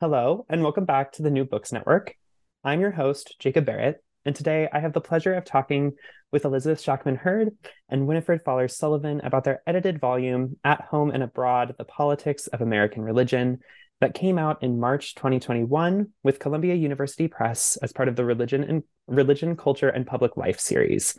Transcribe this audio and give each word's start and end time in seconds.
Hello, 0.00 0.46
and 0.48 0.62
welcome 0.62 0.86
back 0.86 1.12
to 1.12 1.22
the 1.22 1.30
New 1.30 1.44
Books 1.44 1.72
Network. 1.72 2.16
I'm 2.64 2.80
your 2.80 2.90
host, 2.90 3.36
Jacob 3.38 3.66
Barrett, 3.66 4.02
and 4.24 4.34
today 4.34 4.66
I 4.72 4.80
have 4.80 4.94
the 4.94 5.00
pleasure 5.02 5.34
of 5.34 5.44
talking 5.44 5.92
with 6.32 6.46
Elizabeth 6.46 6.80
Shackman 6.80 7.16
Hurd 7.16 7.50
and 7.90 8.06
Winnifred 8.06 8.42
Fallers 8.42 8.70
Sullivan 8.70 9.20
about 9.20 9.44
their 9.44 9.60
edited 9.66 10.00
volume, 10.00 10.56
At 10.64 10.80
Home 10.80 11.10
and 11.10 11.22
Abroad 11.22 11.74
The 11.76 11.84
Politics 11.84 12.46
of 12.46 12.62
American 12.62 13.02
Religion, 13.02 13.58
that 14.00 14.14
came 14.14 14.38
out 14.38 14.62
in 14.62 14.80
March 14.80 15.16
2021 15.16 16.08
with 16.22 16.38
Columbia 16.38 16.76
University 16.76 17.28
Press 17.28 17.76
as 17.82 17.92
part 17.92 18.08
of 18.08 18.16
the 18.16 18.24
Religion 18.24 18.64
and 18.64 18.82
Religion, 19.06 19.54
Culture, 19.54 19.90
and 19.90 20.06
Public 20.06 20.34
Life 20.38 20.60
series. 20.60 21.14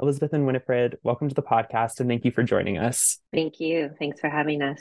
Elizabeth 0.00 0.32
and 0.32 0.46
Winnifred, 0.46 0.96
welcome 1.02 1.28
to 1.28 1.34
the 1.34 1.42
podcast 1.42 2.00
and 2.00 2.08
thank 2.08 2.24
you 2.24 2.30
for 2.30 2.42
joining 2.42 2.78
us. 2.78 3.18
Thank 3.34 3.60
you. 3.60 3.90
Thanks 3.98 4.18
for 4.18 4.30
having 4.30 4.62
us. 4.62 4.80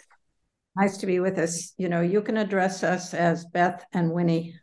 Nice 0.75 0.97
to 0.97 1.05
be 1.05 1.19
with 1.19 1.37
us. 1.37 1.73
You 1.77 1.89
know, 1.89 2.01
you 2.01 2.21
can 2.21 2.37
address 2.37 2.83
us 2.83 3.13
as 3.13 3.45
Beth 3.45 3.85
and 3.93 4.11
Winnie. 4.11 4.55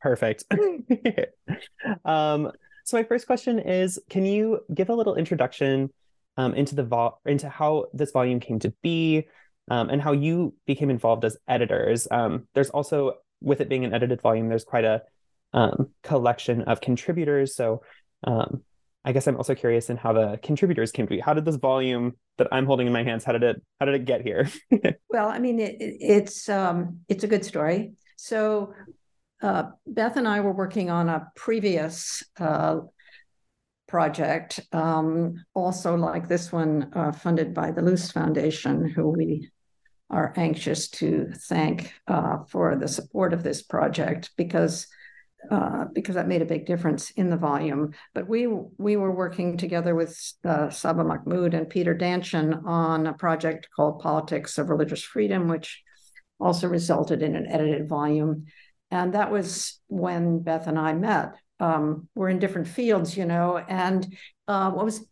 Perfect. 0.00 0.44
um, 2.04 2.52
so 2.84 2.98
my 2.98 3.04
first 3.04 3.26
question 3.26 3.58
is, 3.58 3.98
can 4.10 4.26
you 4.26 4.60
give 4.74 4.90
a 4.90 4.94
little 4.94 5.16
introduction 5.16 5.90
um, 6.36 6.54
into 6.54 6.74
the 6.74 6.82
vol- 6.82 7.20
into 7.24 7.48
how 7.48 7.86
this 7.94 8.10
volume 8.10 8.40
came 8.40 8.58
to 8.58 8.74
be, 8.82 9.26
um, 9.70 9.88
and 9.88 10.02
how 10.02 10.12
you 10.12 10.54
became 10.66 10.90
involved 10.90 11.24
as 11.24 11.38
editors? 11.48 12.06
Um, 12.10 12.46
there's 12.54 12.70
also, 12.70 13.14
with 13.40 13.62
it 13.62 13.70
being 13.70 13.86
an 13.86 13.94
edited 13.94 14.20
volume, 14.20 14.48
there's 14.48 14.64
quite 14.64 14.84
a 14.84 15.02
um, 15.54 15.90
collection 16.02 16.62
of 16.62 16.82
contributors. 16.82 17.54
So 17.56 17.82
um, 18.24 18.62
I 19.04 19.12
guess 19.12 19.26
I'm 19.26 19.36
also 19.36 19.54
curious 19.54 19.88
in 19.88 19.96
how 19.96 20.12
the 20.12 20.38
contributors 20.42 20.92
came 20.92 21.06
to 21.06 21.10
be. 21.10 21.20
How 21.20 21.32
did 21.32 21.46
this 21.46 21.56
volume 21.56 22.16
that 22.38 22.48
I'm 22.52 22.66
holding 22.66 22.86
in 22.86 22.92
my 22.92 23.04
hands, 23.04 23.24
how 23.24 23.32
did 23.32 23.42
it 23.42 23.62
how 23.80 23.86
did 23.86 23.94
it 23.94 24.04
get 24.04 24.22
here? 24.22 24.48
well, 25.08 25.28
I 25.28 25.38
mean, 25.38 25.60
it, 25.60 25.76
it's 25.78 26.48
um, 26.48 27.00
it's 27.08 27.24
a 27.24 27.28
good 27.28 27.44
story. 27.44 27.92
So 28.16 28.74
uh, 29.42 29.64
Beth 29.86 30.16
and 30.16 30.26
I 30.26 30.40
were 30.40 30.52
working 30.52 30.90
on 30.90 31.08
a 31.08 31.30
previous 31.36 32.22
uh, 32.40 32.80
project, 33.86 34.60
um, 34.72 35.44
also 35.54 35.96
like 35.96 36.28
this 36.28 36.50
one, 36.50 36.90
uh, 36.94 37.12
funded 37.12 37.54
by 37.54 37.70
the 37.70 37.82
Luce 37.82 38.10
Foundation, 38.10 38.88
who 38.88 39.10
we 39.10 39.50
are 40.10 40.32
anxious 40.36 40.88
to 40.88 41.30
thank 41.48 41.92
uh, 42.06 42.38
for 42.48 42.76
the 42.76 42.88
support 42.88 43.32
of 43.32 43.42
this 43.42 43.62
project 43.62 44.30
because 44.36 44.86
uh, 45.50 45.84
because 45.92 46.14
that 46.14 46.28
made 46.28 46.42
a 46.42 46.46
big 46.46 46.66
difference 46.66 47.10
in 47.12 47.30
the 47.30 47.36
volume. 47.36 47.92
But 48.14 48.28
we 48.28 48.46
we 48.46 48.96
were 48.96 49.12
working 49.12 49.56
together 49.56 49.94
with 49.94 50.18
uh, 50.44 50.70
Saba 50.70 51.04
Mahmood 51.04 51.54
and 51.54 51.68
Peter 51.68 51.94
Danchin 51.94 52.66
on 52.66 53.06
a 53.06 53.12
project 53.12 53.68
called 53.74 54.00
Politics 54.00 54.58
of 54.58 54.70
Religious 54.70 55.02
Freedom, 55.02 55.48
which 55.48 55.82
also 56.40 56.68
resulted 56.68 57.22
in 57.22 57.36
an 57.36 57.46
edited 57.46 57.88
volume. 57.88 58.46
And 58.90 59.14
that 59.14 59.30
was 59.30 59.80
when 59.88 60.40
Beth 60.40 60.66
and 60.66 60.78
I 60.78 60.92
met. 60.92 61.34
Um, 61.60 62.08
we're 62.14 62.28
in 62.28 62.38
different 62.38 62.68
fields, 62.68 63.16
you 63.16 63.24
know, 63.24 63.58
and 63.58 64.14
uh, 64.48 64.70
what 64.70 64.84
was 64.84 65.04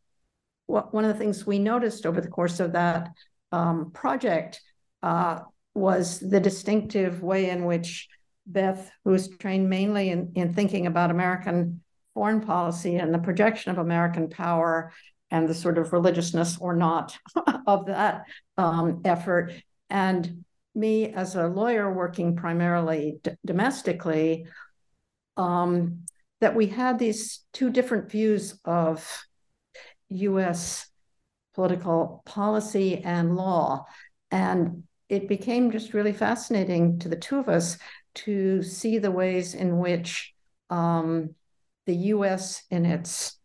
what, 0.66 0.94
one 0.94 1.04
of 1.04 1.12
the 1.12 1.18
things 1.18 1.46
we 1.46 1.58
noticed 1.58 2.06
over 2.06 2.20
the 2.20 2.28
course 2.28 2.60
of 2.60 2.72
that 2.72 3.10
um, 3.50 3.90
project 3.92 4.60
uh, 5.02 5.40
was 5.74 6.20
the 6.20 6.40
distinctive 6.40 7.22
way 7.22 7.50
in 7.50 7.64
which 7.64 8.08
Beth, 8.46 8.90
who's 9.04 9.28
trained 9.28 9.68
mainly 9.70 10.10
in, 10.10 10.32
in 10.34 10.54
thinking 10.54 10.86
about 10.86 11.10
American 11.10 11.82
foreign 12.14 12.40
policy 12.40 12.96
and 12.96 13.12
the 13.12 13.18
projection 13.18 13.70
of 13.70 13.78
American 13.78 14.28
power 14.28 14.92
and 15.30 15.48
the 15.48 15.54
sort 15.54 15.78
of 15.78 15.92
religiousness 15.92 16.58
or 16.58 16.76
not 16.76 17.16
of 17.66 17.86
that 17.86 18.24
um, 18.58 19.00
effort. 19.04 19.52
And 19.88 20.44
me, 20.74 21.12
as 21.12 21.34
a 21.34 21.48
lawyer 21.48 21.92
working 21.92 22.36
primarily 22.36 23.18
d- 23.22 23.32
domestically, 23.44 24.46
um, 25.36 26.00
that 26.40 26.54
we 26.54 26.66
had 26.66 26.98
these 26.98 27.44
two 27.52 27.70
different 27.70 28.10
views 28.10 28.58
of 28.64 29.24
US 30.08 30.86
political 31.54 32.22
policy 32.24 32.98
and 32.98 33.36
law. 33.36 33.86
And 34.30 34.84
it 35.08 35.28
became 35.28 35.70
just 35.70 35.94
really 35.94 36.12
fascinating 36.12 36.98
to 37.00 37.08
the 37.08 37.16
two 37.16 37.38
of 37.38 37.48
us 37.48 37.78
to 38.14 38.62
see 38.62 38.98
the 38.98 39.10
ways 39.10 39.54
in 39.54 39.78
which 39.78 40.32
um, 40.70 41.34
the 41.86 41.94
US, 41.94 42.62
in 42.70 42.86
its 42.86 43.38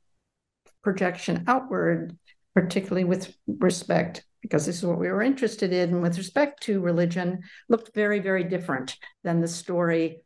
projection 0.83 1.44
outward, 1.47 2.17
particularly 2.55 3.03
with 3.03 3.35
respect, 3.47 4.23
because 4.41 4.66
this 4.66 4.78
is 4.78 4.85
what 4.85 5.00
we 5.00 5.09
were 5.09 5.22
interested 5.22 5.73
in, 5.73 6.01
with 6.01 6.17
respect 6.17 6.63
to 6.63 6.81
religion, 6.81 7.41
looked 7.69 7.94
very, 7.94 8.19
very 8.19 8.44
different 8.44 8.95
than 9.23 9.41
the 9.41 9.47
story 9.47 10.22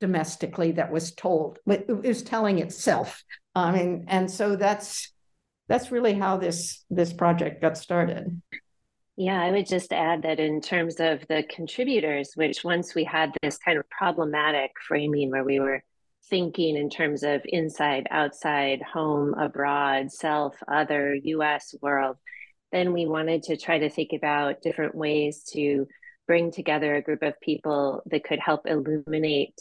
domestically 0.00 0.72
that 0.72 0.90
was 0.90 1.14
told. 1.14 1.58
It 1.66 1.88
was 1.88 2.22
telling 2.22 2.58
itself. 2.58 3.22
I 3.54 3.72
mean, 3.72 4.06
and 4.08 4.30
so 4.30 4.56
that's 4.56 5.12
that's 5.68 5.92
really 5.92 6.14
how 6.14 6.38
this 6.38 6.84
this 6.90 7.12
project 7.12 7.62
got 7.62 7.78
started. 7.78 8.42
Yeah, 9.16 9.42
I 9.42 9.50
would 9.50 9.66
just 9.66 9.92
add 9.92 10.22
that 10.22 10.40
in 10.40 10.60
terms 10.62 10.96
of 10.98 11.26
the 11.28 11.44
contributors, 11.50 12.32
which 12.34 12.64
once 12.64 12.94
we 12.94 13.04
had 13.04 13.36
this 13.42 13.58
kind 13.58 13.78
of 13.78 13.88
problematic 13.90 14.70
framing 14.88 15.30
where 15.30 15.44
we 15.44 15.60
were 15.60 15.82
thinking 16.30 16.76
in 16.76 16.88
terms 16.88 17.22
of 17.22 17.42
inside, 17.44 18.06
outside, 18.10 18.80
home, 18.80 19.34
abroad, 19.34 20.10
self, 20.10 20.56
other, 20.66 21.14
US 21.14 21.74
world, 21.82 22.16
then 22.70 22.94
we 22.94 23.04
wanted 23.06 23.42
to 23.44 23.56
try 23.58 23.78
to 23.78 23.90
think 23.90 24.12
about 24.14 24.62
different 24.62 24.94
ways 24.94 25.44
to 25.52 25.86
bring 26.26 26.50
together 26.50 26.94
a 26.94 27.02
group 27.02 27.22
of 27.22 27.38
people 27.40 28.02
that 28.06 28.24
could 28.24 28.38
help 28.38 28.66
illuminate 28.66 29.58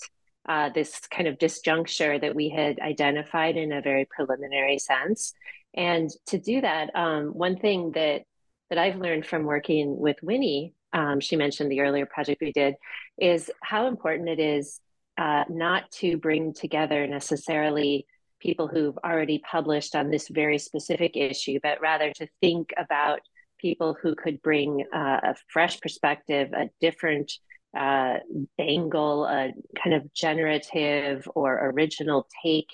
uh, 0.47 0.69
this 0.69 1.00
kind 1.07 1.28
of 1.28 1.38
disjuncture 1.38 2.19
that 2.22 2.35
we 2.35 2.47
had 2.47 2.79
identified 2.79 3.57
in 3.57 3.73
a 3.73 3.81
very 3.81 4.07
preliminary 4.16 4.79
sense. 4.79 5.33
And 5.73 6.09
to 6.28 6.38
do 6.38 6.62
that, 6.62 6.95
um, 6.95 7.28
one 7.28 7.57
thing 7.57 7.91
that 7.91 8.23
that 8.72 8.80
I've 8.80 8.96
learned 8.96 9.26
from 9.26 9.44
working 9.44 10.00
with 10.00 10.16
Winnie, 10.24 10.74
um, 10.94 11.20
she 11.20 11.36
mentioned 11.36 11.70
the 11.70 11.82
earlier 11.82 12.06
project 12.06 12.42
we 12.42 12.54
did, 12.54 12.76
is 13.20 13.52
how 13.62 13.88
important 13.88 14.30
it 14.30 14.40
is 14.40 14.80
uh, 15.18 15.44
not 15.50 15.92
to 15.92 16.18
bring 16.18 16.54
together 16.54 17.06
necessarily 17.06 18.06
people 18.40 18.70
who've 18.70 18.98
already 19.04 19.40
published 19.40 19.94
on 19.94 20.10
this 20.10 20.30
very 20.30 20.58
specific 20.58 21.18
issue, 21.18 21.60
but 21.62 21.81
rather 21.81 22.12
to 22.14 22.28
think 22.40 22.72
about 22.78 23.20
people 23.60 23.96
who 24.02 24.16
could 24.16 24.42
bring 24.42 24.86
uh, 24.96 25.20
a 25.22 25.36
fresh 25.50 25.80
perspective, 25.81 26.54
a 26.54 26.70
different 26.80 27.30
uh, 27.78 28.16
angle, 28.58 29.26
a 29.26 29.52
kind 29.81 29.96
of 29.96 30.14
generative 30.14 31.28
or 31.36 31.72
original 31.72 32.26
take, 32.42 32.70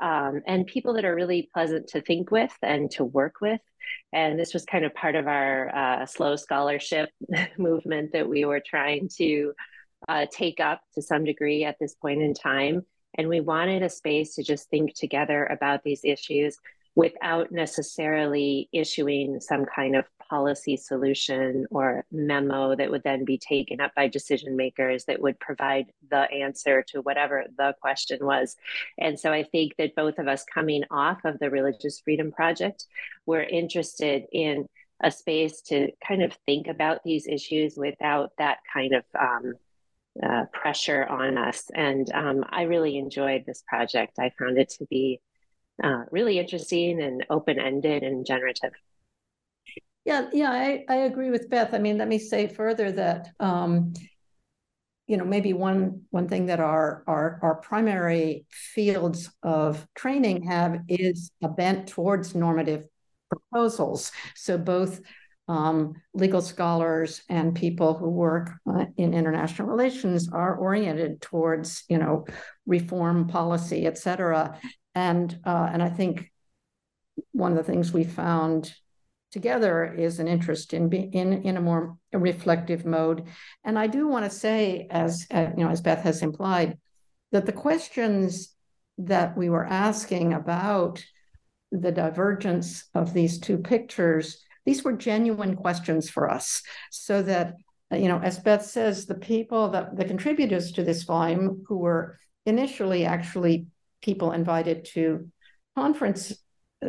um, 0.00 0.42
and 0.46 0.66
people 0.66 0.94
that 0.94 1.04
are 1.04 1.14
really 1.14 1.50
pleasant 1.52 1.88
to 1.88 2.00
think 2.00 2.30
with 2.30 2.52
and 2.62 2.88
to 2.92 3.04
work 3.04 3.34
with. 3.40 3.60
And 4.12 4.38
this 4.38 4.54
was 4.54 4.64
kind 4.64 4.84
of 4.84 4.94
part 4.94 5.14
of 5.14 5.26
our 5.26 5.74
uh, 5.74 6.06
slow 6.06 6.36
scholarship 6.36 7.10
movement 7.58 8.12
that 8.12 8.28
we 8.28 8.44
were 8.44 8.60
trying 8.60 9.08
to 9.16 9.52
uh, 10.08 10.26
take 10.32 10.60
up 10.60 10.82
to 10.94 11.02
some 11.02 11.24
degree 11.24 11.64
at 11.64 11.76
this 11.80 11.94
point 11.94 12.22
in 12.22 12.34
time. 12.34 12.84
And 13.16 13.28
we 13.28 13.40
wanted 13.40 13.82
a 13.82 13.88
space 13.88 14.34
to 14.36 14.42
just 14.42 14.68
think 14.70 14.94
together 14.94 15.46
about 15.46 15.82
these 15.82 16.00
issues 16.04 16.56
without 17.00 17.50
necessarily 17.50 18.68
issuing 18.74 19.40
some 19.40 19.64
kind 19.64 19.96
of 19.96 20.04
policy 20.28 20.76
solution 20.76 21.64
or 21.70 22.04
memo 22.12 22.76
that 22.76 22.90
would 22.90 23.02
then 23.04 23.24
be 23.24 23.38
taken 23.38 23.80
up 23.80 23.90
by 23.96 24.06
decision 24.06 24.54
makers 24.54 25.06
that 25.06 25.22
would 25.22 25.40
provide 25.40 25.86
the 26.10 26.30
answer 26.30 26.84
to 26.86 27.00
whatever 27.00 27.46
the 27.56 27.74
question 27.80 28.18
was. 28.20 28.54
And 28.98 29.18
so 29.18 29.32
I 29.32 29.44
think 29.44 29.76
that 29.78 29.96
both 29.96 30.18
of 30.18 30.28
us 30.28 30.44
coming 30.44 30.84
off 30.90 31.24
of 31.24 31.38
the 31.38 31.48
Religious 31.48 32.00
Freedom 32.00 32.30
Project, 32.32 32.84
we're 33.24 33.44
interested 33.44 34.24
in 34.30 34.66
a 35.02 35.10
space 35.10 35.62
to 35.62 35.90
kind 36.06 36.22
of 36.22 36.36
think 36.44 36.66
about 36.66 37.02
these 37.02 37.26
issues 37.26 37.78
without 37.78 38.32
that 38.36 38.58
kind 38.70 38.92
of 38.92 39.04
um, 39.18 39.54
uh, 40.22 40.44
pressure 40.52 41.06
on 41.06 41.38
us. 41.38 41.70
And 41.74 42.12
um, 42.12 42.44
I 42.50 42.64
really 42.64 42.98
enjoyed 42.98 43.44
this 43.46 43.64
project. 43.66 44.18
I 44.18 44.32
found 44.38 44.58
it 44.58 44.68
to 44.78 44.84
be 44.90 45.22
uh, 45.82 46.04
really 46.10 46.38
interesting 46.38 47.00
and 47.02 47.26
open 47.30 47.58
ended 47.58 48.02
and 48.02 48.26
generative. 48.26 48.72
Yeah, 50.04 50.28
yeah, 50.32 50.50
I, 50.50 50.84
I 50.88 50.96
agree 50.96 51.30
with 51.30 51.50
Beth. 51.50 51.74
I 51.74 51.78
mean, 51.78 51.98
let 51.98 52.08
me 52.08 52.18
say 52.18 52.46
further 52.46 52.90
that 52.92 53.30
um, 53.38 53.92
you 55.06 55.16
know 55.16 55.24
maybe 55.24 55.52
one 55.52 56.02
one 56.10 56.28
thing 56.28 56.46
that 56.46 56.60
our 56.60 57.04
our 57.06 57.38
our 57.42 57.56
primary 57.56 58.46
fields 58.50 59.30
of 59.42 59.86
training 59.94 60.44
have 60.44 60.80
is 60.88 61.30
a 61.42 61.48
bent 61.48 61.88
towards 61.88 62.34
normative 62.34 62.86
proposals. 63.28 64.12
So 64.34 64.56
both 64.56 65.00
um, 65.48 65.94
legal 66.14 66.40
scholars 66.40 67.22
and 67.28 67.54
people 67.54 67.94
who 67.94 68.08
work 68.08 68.52
uh, 68.72 68.86
in 68.96 69.14
international 69.14 69.68
relations 69.68 70.30
are 70.32 70.56
oriented 70.56 71.20
towards 71.20 71.84
you 71.88 71.98
know 71.98 72.24
reform 72.66 73.28
policy, 73.28 73.86
et 73.86 73.98
cetera. 73.98 74.58
And 74.94 75.38
uh, 75.44 75.70
and 75.72 75.82
I 75.82 75.88
think 75.88 76.30
one 77.32 77.52
of 77.52 77.58
the 77.58 77.64
things 77.64 77.92
we 77.92 78.04
found 78.04 78.74
together 79.30 79.84
is 79.84 80.18
an 80.18 80.28
interest 80.28 80.74
in 80.74 80.92
in 80.92 81.42
in 81.42 81.56
a 81.56 81.60
more 81.60 81.96
reflective 82.12 82.84
mode. 82.84 83.26
And 83.64 83.78
I 83.78 83.86
do 83.86 84.08
want 84.08 84.24
to 84.24 84.30
say, 84.30 84.88
as 84.90 85.26
uh, 85.32 85.50
you 85.56 85.64
know, 85.64 85.70
as 85.70 85.80
Beth 85.80 86.02
has 86.02 86.22
implied, 86.22 86.78
that 87.32 87.46
the 87.46 87.52
questions 87.52 88.54
that 88.98 89.36
we 89.36 89.48
were 89.48 89.64
asking 89.64 90.34
about 90.34 91.04
the 91.72 91.92
divergence 91.92 92.84
of 92.94 93.14
these 93.14 93.38
two 93.38 93.58
pictures, 93.58 94.44
these 94.66 94.82
were 94.82 94.92
genuine 94.92 95.56
questions 95.56 96.10
for 96.10 96.28
us, 96.28 96.62
so 96.90 97.22
that 97.22 97.54
you 97.92 98.08
know, 98.08 98.20
as 98.20 98.38
Beth 98.38 98.64
says, 98.64 99.06
the 99.06 99.14
people 99.14 99.68
that 99.70 99.96
the 99.96 100.04
contributors 100.04 100.72
to 100.72 100.84
this 100.84 101.02
volume 101.02 101.64
who 101.66 101.78
were 101.78 102.18
initially 102.46 103.04
actually 103.04 103.66
people 104.00 104.32
invited 104.32 104.84
to 104.92 105.28
conference 105.76 106.32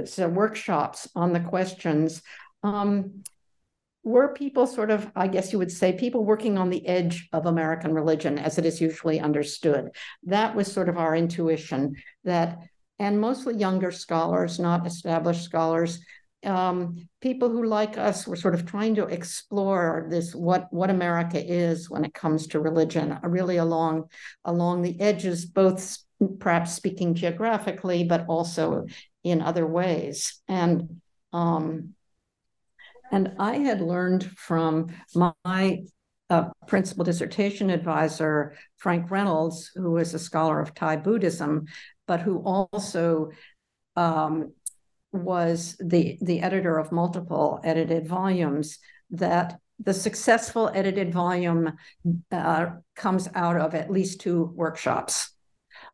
so 0.05 0.27
workshops 0.27 1.07
on 1.15 1.33
the 1.33 1.39
questions 1.39 2.21
um, 2.63 3.23
were 4.03 4.33
people 4.33 4.65
sort 4.65 4.89
of, 4.89 5.11
I 5.15 5.27
guess 5.27 5.51
you 5.51 5.59
would 5.59 5.71
say, 5.71 5.93
people 5.93 6.25
working 6.25 6.57
on 6.57 6.69
the 6.69 6.85
edge 6.87 7.29
of 7.33 7.45
American 7.45 7.93
religion 7.93 8.39
as 8.39 8.57
it 8.57 8.65
is 8.65 8.81
usually 8.81 9.19
understood. 9.19 9.89
That 10.23 10.55
was 10.55 10.71
sort 10.71 10.89
of 10.89 10.97
our 10.97 11.15
intuition 11.15 11.95
that, 12.23 12.59
and 12.97 13.21
mostly 13.21 13.55
younger 13.55 13.91
scholars, 13.91 14.59
not 14.59 14.87
established 14.87 15.43
scholars, 15.43 15.99
um, 16.43 17.07
people 17.21 17.49
who 17.49 17.65
like 17.65 17.97
us 17.99 18.27
were 18.27 18.35
sort 18.35 18.55
of 18.55 18.65
trying 18.65 18.95
to 18.95 19.05
explore 19.05 20.07
this 20.09 20.33
what 20.33 20.67
what 20.73 20.89
America 20.89 21.39
is 21.39 21.87
when 21.87 22.03
it 22.03 22.15
comes 22.15 22.47
to 22.47 22.59
religion, 22.59 23.19
really 23.21 23.57
along 23.57 24.09
along 24.43 24.81
the 24.81 24.99
edges, 24.99 25.45
both 25.45 25.97
perhaps 26.39 26.73
speaking 26.73 27.15
geographically, 27.15 28.03
but 28.03 28.25
also 28.27 28.85
in 29.23 29.41
other 29.41 29.65
ways. 29.65 30.41
And 30.47 31.01
um, 31.33 31.95
and 33.12 33.33
I 33.39 33.57
had 33.57 33.81
learned 33.81 34.23
from 34.38 34.88
my 35.13 35.83
uh, 36.29 36.50
principal 36.65 37.03
dissertation 37.03 37.69
advisor, 37.69 38.56
Frank 38.77 39.12
Reynolds, 39.12 39.71
who 39.75 39.97
is 39.97 40.13
a 40.13 40.19
scholar 40.19 40.62
of 40.62 40.73
Thai 40.73 40.95
Buddhism, 40.95 41.65
but 42.07 42.21
who 42.21 42.38
also 42.39 43.31
um, 43.97 44.53
was 45.12 45.75
the, 45.79 46.18
the 46.21 46.41
editor 46.41 46.77
of 46.77 46.94
multiple 46.94 47.59
edited 47.65 48.07
volumes, 48.07 48.79
that 49.09 49.59
the 49.77 49.94
successful 49.94 50.71
edited 50.73 51.12
volume 51.12 51.73
uh, 52.31 52.68
comes 52.95 53.27
out 53.35 53.57
of 53.57 53.75
at 53.75 53.91
least 53.91 54.21
two 54.21 54.53
workshops. 54.56 55.33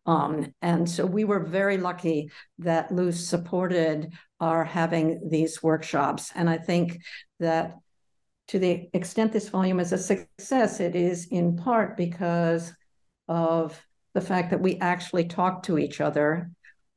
Um, 0.08 0.54
and 0.62 0.90
so 0.90 1.06
we 1.06 1.26
were 1.26 1.42
very 1.42 1.78
lucky 1.78 2.32
that 2.60 2.92
Luce 2.92 3.28
supported 3.28 4.14
our 4.40 4.64
having 4.64 5.30
these 5.30 5.62
workshops. 5.62 6.32
And 6.34 6.50
I 6.50 6.58
think 6.58 7.02
that 7.40 7.76
to 8.48 8.60
the 8.60 8.90
extent 8.94 9.34
this 9.34 9.50
volume 9.50 9.82
is 9.82 9.92
a 9.92 9.98
success, 9.98 10.80
it 10.80 10.96
is 10.96 11.28
in 11.28 11.58
part 11.58 11.98
because 11.98 12.74
of 13.28 13.80
the 14.14 14.22
fact 14.22 14.52
that 14.52 14.62
we 14.62 14.78
actually 14.78 15.26
talked 15.26 15.66
to 15.66 15.78
each 15.78 16.00
other. 16.00 16.50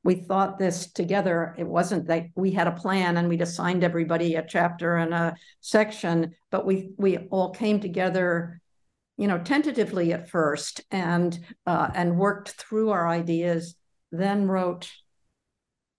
We 0.04 0.14
thought 0.14 0.58
this 0.58 0.92
together. 0.92 1.54
It 1.58 1.66
wasn't 1.66 2.06
that 2.06 2.26
we 2.36 2.52
had 2.52 2.68
a 2.68 2.72
plan 2.72 3.16
and 3.16 3.28
we'd 3.28 3.42
assigned 3.42 3.82
everybody 3.82 4.36
a 4.36 4.46
chapter 4.46 4.96
and 4.96 5.12
a 5.12 5.34
section, 5.60 6.34
but 6.50 6.64
we 6.64 6.92
we 6.96 7.18
all 7.30 7.50
came 7.50 7.80
together 7.80 8.60
you 9.20 9.26
know, 9.26 9.36
tentatively 9.36 10.14
at 10.14 10.30
first 10.30 10.80
and 10.90 11.38
uh, 11.66 11.90
and 11.94 12.16
worked 12.16 12.52
through 12.52 12.88
our 12.88 13.06
ideas, 13.06 13.74
then 14.10 14.48
wrote 14.48 14.90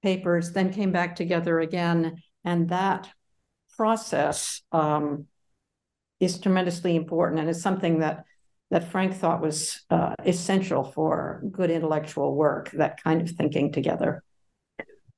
papers, 0.01 0.53
then 0.53 0.73
came 0.73 0.91
back 0.91 1.15
together 1.15 1.59
again, 1.59 2.23
and 2.43 2.69
that 2.69 3.07
process 3.77 4.63
um, 4.71 5.27
is 6.19 6.39
tremendously 6.39 6.95
important 6.95 7.39
and 7.39 7.47
is 7.47 7.61
something 7.61 7.99
that 7.99 8.23
that 8.71 8.89
Frank 8.89 9.13
thought 9.13 9.39
was 9.39 9.81
uh, 9.91 10.15
essential 10.25 10.83
for 10.83 11.43
good 11.51 11.69
intellectual 11.69 12.33
work. 12.33 12.71
That 12.71 13.03
kind 13.03 13.21
of 13.21 13.29
thinking 13.29 13.71
together. 13.71 14.23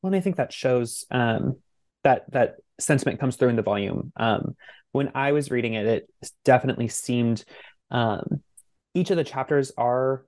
Well, 0.02 0.12
and 0.12 0.16
I 0.18 0.20
think 0.20 0.36
that 0.36 0.52
shows 0.52 1.06
um, 1.10 1.56
that 2.04 2.30
that 2.34 2.56
sentiment 2.82 3.22
comes 3.22 3.38
through 3.38 3.48
in 3.48 3.56
the 3.56 3.62
volume. 3.62 4.12
Um, 4.18 4.58
when 4.92 5.14
I 5.16 5.32
was 5.32 5.50
reading 5.50 5.76
it, 5.76 5.86
it 5.86 6.10
definitely 6.44 6.90
seemed 6.90 7.46
um, 7.94 8.42
each 8.94 9.12
of 9.12 9.18
the 9.18 9.24
chapters 9.24 9.72
are, 9.78 10.26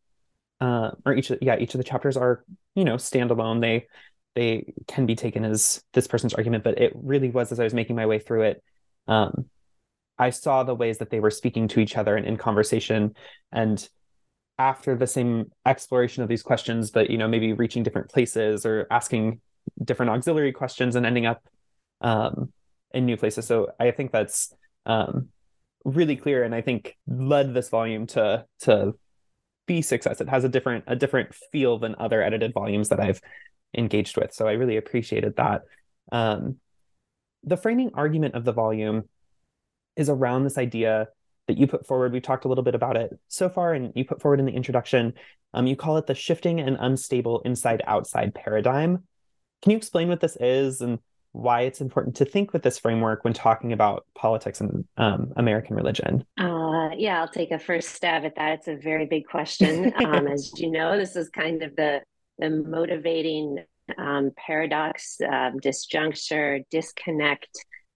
uh, 0.62 0.92
or 1.06 1.14
each 1.14 1.32
of, 1.32 1.40
yeah, 1.42 1.58
each 1.58 1.74
of 1.74 1.80
the 1.80 1.84
chapters 1.84 2.16
are 2.16 2.46
you 2.76 2.86
know 2.86 2.96
standalone. 2.96 3.60
They 3.60 3.88
they 4.36 4.74
can 4.88 5.06
be 5.06 5.16
taken 5.16 5.44
as 5.44 5.84
this 5.94 6.08
person's 6.08 6.34
argument, 6.34 6.64
but 6.64 6.78
it 6.80 6.94
really 6.96 7.30
was 7.30 7.52
as 7.52 7.60
I 7.60 7.64
was 7.64 7.74
making 7.74 7.96
my 7.96 8.06
way 8.06 8.20
through 8.20 8.44
it. 8.44 8.64
Um, 9.08 9.46
I 10.18 10.30
saw 10.30 10.64
the 10.64 10.76
ways 10.76 11.00
that 11.00 11.10
they 11.10 11.20
were 11.20 11.32
speaking 11.32 11.68
to 11.70 11.80
each 11.80 11.98
other 11.98 12.16
and 12.16 12.26
in 12.26 12.38
conversation, 12.38 13.16
and 13.52 13.88
after 14.58 14.96
the 14.96 15.08
same 15.08 15.52
exploration 15.66 16.24
of 16.24 16.30
these 16.30 16.44
questions, 16.44 16.92
but 16.92 17.10
you 17.10 17.18
know 17.18 17.28
maybe 17.28 17.54
reaching 17.54 17.84
different 17.84 18.10
places 18.10 18.66
or 18.66 18.88
asking 18.92 19.42
different 19.84 20.12
auxiliary 20.12 20.54
questions 20.54 20.96
and 20.96 21.06
ending 21.06 21.26
up 21.26 21.44
um, 22.02 22.54
in 22.92 23.06
new 23.06 23.18
places. 23.18 23.46
So 23.46 23.72
I 23.80 23.92
think 23.92 24.12
that's 24.12 24.54
um, 24.86 25.30
really 25.86 26.18
clear 26.18 26.44
and 26.44 26.54
I 26.54 26.62
think 26.62 26.98
led 27.08 27.54
this 27.54 27.70
volume 27.70 28.08
to 28.08 28.46
to 28.62 28.96
be 29.68 29.82
success. 29.82 30.20
It 30.20 30.30
has 30.30 30.44
a 30.44 30.50
different 30.50 30.84
a 30.88 30.96
different 30.96 31.34
feel 31.52 31.80
than 31.80 31.96
other 31.98 32.22
edited 32.22 32.54
volumes 32.54 32.90
that 32.90 33.00
I've 33.00 33.22
engaged 33.78 34.18
with. 34.18 34.34
So 34.34 34.48
I 34.48 34.54
really 34.54 34.78
appreciated 34.78 35.36
that. 35.38 35.62
Um, 36.12 36.58
the 37.44 37.58
framing 37.58 37.92
argument 37.94 38.36
of 38.36 38.44
the 38.44 38.52
volume 38.52 39.08
is 39.96 40.10
around 40.10 40.44
this 40.44 40.58
idea 40.58 41.08
that 41.48 41.58
you 41.58 41.68
put 41.68 41.86
forward. 41.86 42.12
We've 42.12 42.22
talked 42.22 42.46
a 42.46 42.48
little 42.48 42.64
bit 42.64 42.76
about 42.76 42.98
it 42.98 43.12
so 43.28 43.50
far, 43.50 43.74
and 43.74 43.92
you 43.96 44.04
put 44.04 44.22
forward 44.22 44.40
in 44.40 44.46
the 44.46 44.52
introduction. 44.52 45.14
Um, 45.54 45.68
you 45.68 45.76
call 45.76 45.98
it 45.98 46.08
the 46.08 46.16
shifting 46.16 46.60
and 46.60 46.76
unstable 46.80 47.42
inside 47.42 47.84
outside 47.86 48.34
paradigm. 48.34 49.04
Can 49.62 49.72
you 49.72 49.78
explain 49.78 50.10
what 50.10 50.20
this 50.20 50.38
is 50.40 50.82
and 50.82 51.00
why 51.36 51.62
it's 51.62 51.82
important 51.82 52.16
to 52.16 52.26
think 52.26 52.54
with 52.54 52.64
this 52.64 52.80
framework 52.80 53.24
when 53.24 53.34
talking 53.34 53.74
about 53.74 54.06
politics 54.16 54.62
and 54.62 54.86
um, 54.98 55.34
American 55.36 55.76
religion? 55.76 56.26
Uh, 56.38 56.90
yeah, 56.96 57.20
I'll 57.20 57.28
take 57.28 57.52
a 57.52 57.60
first 57.60 57.90
stab 57.90 58.24
at 58.24 58.36
that. 58.36 58.60
It's 58.60 58.68
a 58.70 58.78
very 58.78 59.06
big 59.06 59.28
question. 59.28 59.94
Um, 60.06 60.28
as 60.28 60.52
you 60.60 60.72
know, 60.72 60.98
this 60.98 61.16
is 61.16 61.30
kind 61.30 61.62
of 61.62 61.76
the 61.76 62.02
the 62.38 62.50
motivating 62.50 63.60
um, 63.98 64.32
paradox, 64.36 65.18
um, 65.22 65.60
disjuncture, 65.60 66.64
disconnect, 66.70 67.50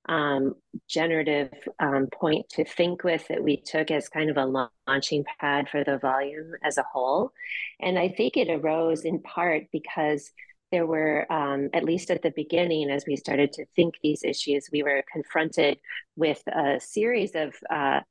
um, 0.07 0.55
generative 0.87 1.51
um, 1.79 2.07
point 2.11 2.47
to 2.49 2.65
think 2.65 3.03
with 3.03 3.27
that 3.27 3.43
we 3.43 3.57
took 3.57 3.91
as 3.91 4.09
kind 4.09 4.29
of 4.29 4.37
a 4.37 4.69
launching 4.87 5.23
pad 5.39 5.69
for 5.69 5.83
the 5.83 5.97
volume 5.97 6.51
as 6.63 6.77
a 6.77 6.85
whole. 6.91 7.31
And 7.79 7.97
I 7.97 8.09
think 8.09 8.35
it 8.35 8.49
arose 8.49 9.05
in 9.05 9.21
part 9.21 9.63
because 9.71 10.31
there 10.71 10.85
were, 10.85 11.31
um, 11.31 11.69
at 11.73 11.83
least 11.83 12.11
at 12.11 12.21
the 12.21 12.31
beginning, 12.35 12.89
as 12.89 13.05
we 13.07 13.15
started 13.15 13.51
to 13.53 13.65
think 13.75 13.95
these 14.03 14.23
issues, 14.23 14.69
we 14.71 14.83
were 14.83 15.03
confronted 15.11 15.79
with 16.15 16.41
a 16.47 16.79
series 16.79 17.31
of 17.35 17.55
uh, 17.69 18.01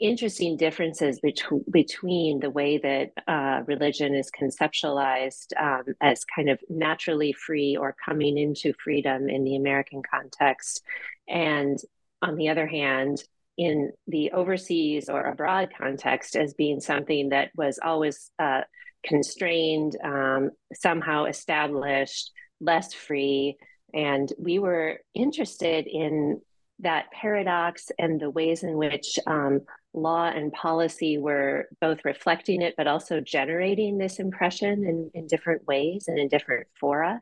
interesting 0.00 0.56
differences 0.56 1.20
between 1.20 1.64
between 1.70 2.40
the 2.40 2.50
way 2.50 2.78
that 2.78 3.10
uh, 3.28 3.62
religion 3.66 4.14
is 4.14 4.30
conceptualized 4.30 5.52
um, 5.58 5.94
as 6.00 6.24
kind 6.24 6.48
of 6.48 6.58
naturally 6.68 7.32
free 7.32 7.76
or 7.76 7.94
coming 8.04 8.36
into 8.36 8.72
freedom 8.82 9.28
in 9.28 9.44
the 9.44 9.56
American 9.56 10.02
context, 10.02 10.82
and 11.28 11.78
on 12.22 12.36
the 12.36 12.48
other 12.48 12.66
hand, 12.66 13.22
in 13.56 13.92
the 14.08 14.32
overseas 14.32 15.08
or 15.08 15.22
abroad 15.22 15.70
context 15.76 16.34
as 16.36 16.54
being 16.54 16.80
something 16.80 17.28
that 17.28 17.50
was 17.54 17.78
always 17.82 18.30
uh, 18.38 18.62
constrained, 19.04 19.96
um, 20.02 20.50
somehow 20.72 21.24
established, 21.24 22.32
less 22.60 22.94
free. 22.94 23.56
And 23.92 24.32
we 24.38 24.58
were 24.58 25.00
interested 25.14 25.86
in 25.86 26.40
that 26.80 27.10
paradox 27.12 27.92
and 27.98 28.20
the 28.20 28.30
ways 28.30 28.62
in 28.64 28.76
which 28.76 29.18
um, 29.26 29.60
law 29.92 30.24
and 30.26 30.52
policy 30.52 31.18
were 31.18 31.68
both 31.80 32.04
reflecting 32.04 32.62
it, 32.62 32.74
but 32.76 32.88
also 32.88 33.20
generating 33.20 33.96
this 33.96 34.18
impression 34.18 34.84
in, 34.84 35.10
in 35.14 35.26
different 35.28 35.66
ways 35.66 36.06
and 36.08 36.18
in 36.18 36.28
different 36.28 36.66
fora. 36.80 37.20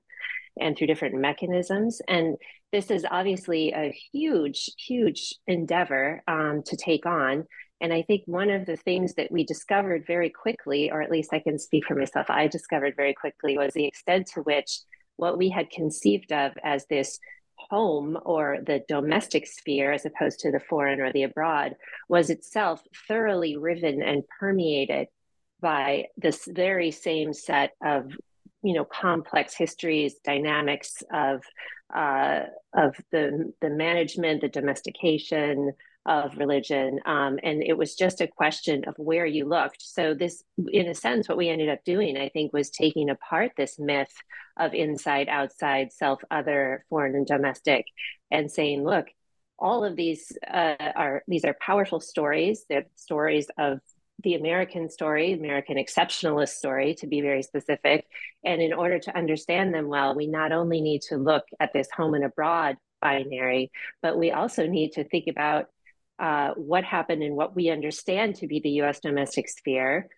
and 0.61 0.77
through 0.77 0.87
different 0.87 1.15
mechanisms. 1.15 2.01
And 2.09 2.37
this 2.73 2.91
is 2.91 3.07
obviously 3.11 3.73
a 3.73 3.95
huge, 4.13 4.71
huge 4.79 5.35
endeavor 5.47 6.23
um, 6.29 6.63
to 6.67 6.77
take 6.77 7.07
on. 7.07 7.45
And 7.83 7.93
I 7.93 8.03
think 8.03 8.23
one 8.27 8.49
of 8.49 8.65
the 8.65 8.77
things 8.77 9.15
that 9.15 9.33
we 9.33 9.45
discovered 9.45 10.07
very 10.07 10.31
quickly, 10.31 10.91
or 10.93 11.03
at 11.03 11.11
least 11.11 11.35
I 11.35 11.41
can 11.41 11.59
speak 11.59 11.85
for 11.85 11.97
myself, 11.97 12.31
I 12.31 12.47
discovered 12.47 12.95
very 12.97 13.13
quickly 13.13 13.59
was 13.59 13.75
the 13.75 13.87
extent 13.87 14.29
to 14.35 14.41
which 14.43 14.79
what 15.17 15.37
we 15.37 15.51
had 15.51 15.69
conceived 15.69 16.33
of 16.33 16.53
as 16.63 16.87
this 16.87 17.19
home 17.57 18.17
or 18.25 18.59
the 18.65 18.83
domestic 18.89 19.49
sphere 19.49 19.93
as 19.93 20.07
opposed 20.07 20.39
to 20.41 20.53
the 20.53 20.61
foreign 20.61 21.01
or 21.01 21.13
the 21.13 21.25
abroad 21.25 21.75
was 22.09 22.31
itself 22.31 22.83
thoroughly 23.09 23.57
riven 23.57 24.01
and 24.01 24.23
permeated 24.39 25.09
by 25.61 26.07
this 26.17 26.47
very 26.47 26.91
same 26.91 27.33
set 27.33 27.73
of 27.85 28.13
you 28.63 28.75
know 28.75 28.85
complex 28.85 29.55
histories 29.55 30.15
dynamics 30.25 31.03
of 31.13 31.43
uh, 31.95 32.41
of 32.75 32.97
the 33.11 33.53
the 33.61 33.71
management 33.71 34.41
the 34.41 34.49
domestication 34.49 35.73
of 36.07 36.37
religion 36.37 36.99
um, 37.07 37.39
and 37.43 37.63
it 37.63 37.77
was 37.77 37.95
just 37.95 38.21
a 38.21 38.27
question 38.27 38.85
of 38.87 38.95
where 38.99 39.27
you 39.27 39.45
looked 39.45 39.81
so 39.81 40.15
this 40.15 40.43
in 40.73 40.89
a 40.89 40.95
sense 40.95 41.29
what 41.29 41.39
we 41.39 41.49
ended 41.49 41.69
up 41.69 41.79
doing 41.85 42.17
i 42.17 42.29
think 42.29 42.53
was 42.53 42.71
taking 42.71 43.09
apart 43.09 43.53
this 43.57 43.79
myth 43.79 44.13
of 44.59 44.75
inside 44.75 45.29
outside 45.29 45.93
self 45.93 46.21
other 46.31 46.85
foreign 46.89 47.15
and 47.15 47.27
domestic 47.27 47.87
and 48.31 48.51
saying 48.51 48.85
look 48.85 49.07
all 49.59 49.85
of 49.85 49.95
these 49.95 50.37
uh, 50.51 50.75
are 50.97 51.23
these 51.29 51.45
are 51.45 51.57
powerful 51.61 52.01
stories 52.01 52.65
they're 52.69 52.87
stories 52.97 53.47
of 53.59 53.79
the 54.23 54.35
American 54.35 54.89
story, 54.89 55.33
American 55.33 55.77
exceptionalist 55.77 56.51
story, 56.51 56.95
to 56.95 57.07
be 57.07 57.21
very 57.21 57.43
specific. 57.43 58.07
And 58.45 58.63
in 58.63 58.73
order 58.73 58.99
to 59.01 59.17
understand 59.17 59.75
them 59.75 59.89
well, 59.89 60.15
we 60.15 60.27
not 60.27 60.53
only 60.53 60.81
need 60.81 61.03
to 61.03 61.17
look 61.17 61.45
at 61.61 61.73
this 61.73 61.89
home 61.95 62.15
and 62.15 62.25
abroad 62.25 62.77
binary, 63.01 63.71
but 64.01 64.17
we 64.17 64.31
also 64.31 64.67
need 64.67 64.93
to 64.93 65.05
think 65.05 65.27
about 65.29 65.67
uh, 66.23 66.55
what 66.55 66.85
happened 66.85 67.23
in 67.23 67.35
what 67.35 67.55
we 67.55 67.69
understand 67.69 68.37
to 68.37 68.47
be 68.47 68.61
the 68.61 68.81
US 68.83 69.01
domestic 69.01 69.49
sphere. 69.49 70.09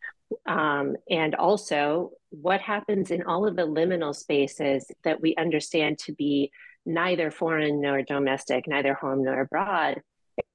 Um, 0.46 0.96
and 1.08 1.34
also 1.34 2.10
what 2.30 2.60
happens 2.60 3.10
in 3.10 3.22
all 3.22 3.46
of 3.46 3.56
the 3.56 3.66
liminal 3.66 4.14
spaces 4.14 4.86
that 5.04 5.20
we 5.20 5.34
understand 5.36 5.98
to 6.00 6.12
be 6.12 6.50
neither 6.84 7.30
foreign 7.30 7.80
nor 7.80 8.02
domestic, 8.02 8.66
neither 8.66 8.94
home 8.94 9.24
nor 9.24 9.40
abroad, 9.40 10.02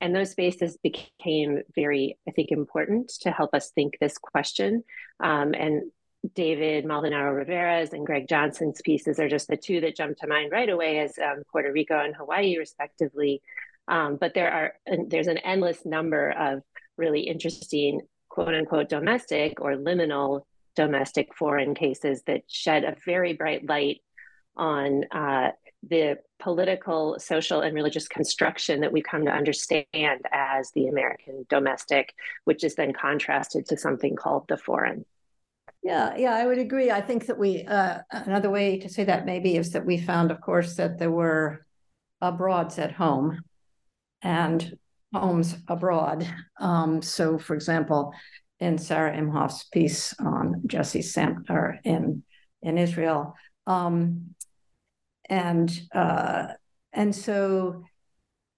and 0.02 0.16
those 0.16 0.32
spaces 0.32 0.78
became 0.84 1.62
very, 1.74 2.18
I 2.28 2.32
think, 2.32 2.52
important 2.52 3.10
to 3.22 3.32
help 3.32 3.54
us 3.54 3.72
think 3.72 3.98
this 4.00 4.18
question. 4.18 4.84
Um, 5.20 5.54
and 5.54 5.92
David 6.36 6.86
Maldonado 6.86 7.32
Rivera's 7.32 7.94
and 7.94 8.06
Greg 8.06 8.28
Johnson's 8.28 8.82
pieces 8.82 9.20
are 9.20 9.30
just 9.30 9.48
the 9.48 9.58
two 9.58 9.82
that 9.82 9.96
jump 9.96 10.18
to 10.18 10.28
mind 10.28 10.52
right 10.52 10.70
away 10.70 11.00
as 11.00 11.18
um, 11.18 11.44
Puerto 11.52 11.72
Rico 11.72 11.98
and 11.98 12.16
Hawaii, 12.16 12.58
respectively. 12.58 13.42
Um, 13.90 14.18
but 14.18 14.34
there 14.34 14.52
are 14.52 14.74
there's 15.08 15.28
an 15.28 15.40
endless 15.40 15.86
number 15.86 16.32
of 16.32 16.62
really 16.96 17.22
interesting 17.22 18.02
quote 18.30 18.54
unquote 18.54 18.88
domestic 18.88 19.60
or 19.60 19.74
liminal 19.74 20.44
domestic 20.76 21.36
foreign 21.36 21.74
cases 21.74 22.22
that 22.28 22.44
shed 22.48 22.84
a 22.84 22.96
very 23.06 23.34
bright 23.34 23.68
light 23.68 24.02
on 24.56 25.04
uh, 25.12 25.50
the 25.90 26.18
political, 26.40 27.18
social, 27.20 27.62
and 27.62 27.74
religious 27.74 28.08
construction 28.08 28.82
that 28.82 28.92
we 28.92 29.02
come 29.02 29.26
to 29.26 29.32
understand 29.32 30.22
as 30.32 30.72
the 30.72 30.88
American 30.88 31.46
domestic, 31.50 32.14
which 32.44 32.64
is 32.64 32.76
then 32.76 32.94
contrasted 32.94 33.66
to 33.66 33.78
something 33.78 34.16
called 34.16 34.46
the 34.48 34.58
foreign. 34.58 35.06
Yeah, 35.82 36.16
yeah, 36.18 36.36
I 36.36 36.46
would 36.46 36.60
agree. 36.60 36.92
I 36.92 37.02
think 37.02 37.26
that 37.28 37.38
we, 37.38 37.64
uh, 37.64 38.00
another 38.12 38.50
way 38.50 38.78
to 38.80 38.90
say 38.90 39.06
that 39.06 39.26
maybe 39.26 39.56
is 39.56 39.72
that 39.72 39.86
we 39.86 39.98
found, 39.98 40.30
of 40.30 40.42
course, 40.42 40.76
that 40.76 41.00
there 41.00 41.12
were 41.12 41.66
abroads 42.22 42.78
at 42.78 42.92
home 42.92 43.40
and 44.22 44.78
homes 45.14 45.56
abroad. 45.68 46.28
Um, 46.60 47.02
so, 47.02 47.38
for 47.38 47.56
example, 47.56 48.14
in 48.60 48.78
Sarah 48.78 49.16
Imhoff's 49.16 49.64
piece 49.66 50.14
on 50.20 50.64
Jessie 50.68 51.02
Sampter 51.02 51.80
in 51.84 52.24
in 52.62 52.78
Israel, 52.78 53.36
um, 53.68 54.36
and 55.30 55.72
uh, 55.94 56.48
and 56.92 57.16
so 57.16 57.84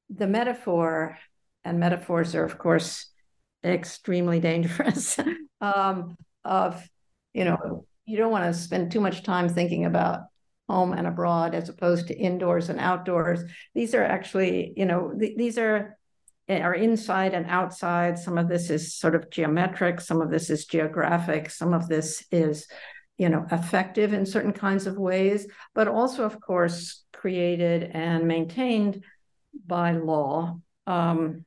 the 0.09 0.27
metaphor 0.27 1.17
and 1.63 1.79
metaphors 1.79 2.33
are 2.35 2.43
of 2.43 2.57
course 2.57 3.07
extremely 3.63 4.39
dangerous 4.39 5.17
um, 5.61 6.17
of 6.43 6.83
you 7.33 7.45
know 7.45 7.85
you 8.05 8.17
don't 8.17 8.31
want 8.31 8.45
to 8.45 8.59
spend 8.59 8.91
too 8.91 8.99
much 8.99 9.23
time 9.23 9.47
thinking 9.47 9.85
about 9.85 10.21
home 10.71 10.93
and 10.93 11.07
abroad 11.07 11.53
as 11.53 11.69
opposed 11.69 12.07
to 12.07 12.17
indoors 12.17 12.69
and 12.69 12.79
outdoors. 12.79 13.43
These 13.75 13.93
are 13.95 14.03
actually 14.03 14.73
you 14.75 14.85
know 14.85 15.13
th- 15.17 15.37
these 15.37 15.57
are 15.57 15.97
are 16.49 16.73
inside 16.73 17.33
and 17.33 17.45
outside. 17.47 18.19
Some 18.19 18.37
of 18.37 18.47
this 18.47 18.69
is 18.69 18.93
sort 18.93 19.15
of 19.15 19.29
geometric 19.29 20.01
some 20.01 20.21
of 20.21 20.29
this 20.29 20.49
is 20.49 20.65
geographic 20.65 21.49
some 21.49 21.73
of 21.73 21.87
this 21.87 22.25
is 22.31 22.67
you 23.17 23.29
know 23.29 23.45
effective 23.51 24.13
in 24.13 24.25
certain 24.25 24.53
kinds 24.53 24.87
of 24.87 24.97
ways 24.97 25.45
but 25.75 25.87
also 25.87 26.23
of 26.23 26.41
course 26.41 27.03
created 27.21 27.83
and 27.93 28.27
maintained 28.27 29.03
by 29.65 29.91
law. 29.91 30.59
Um, 30.87 31.45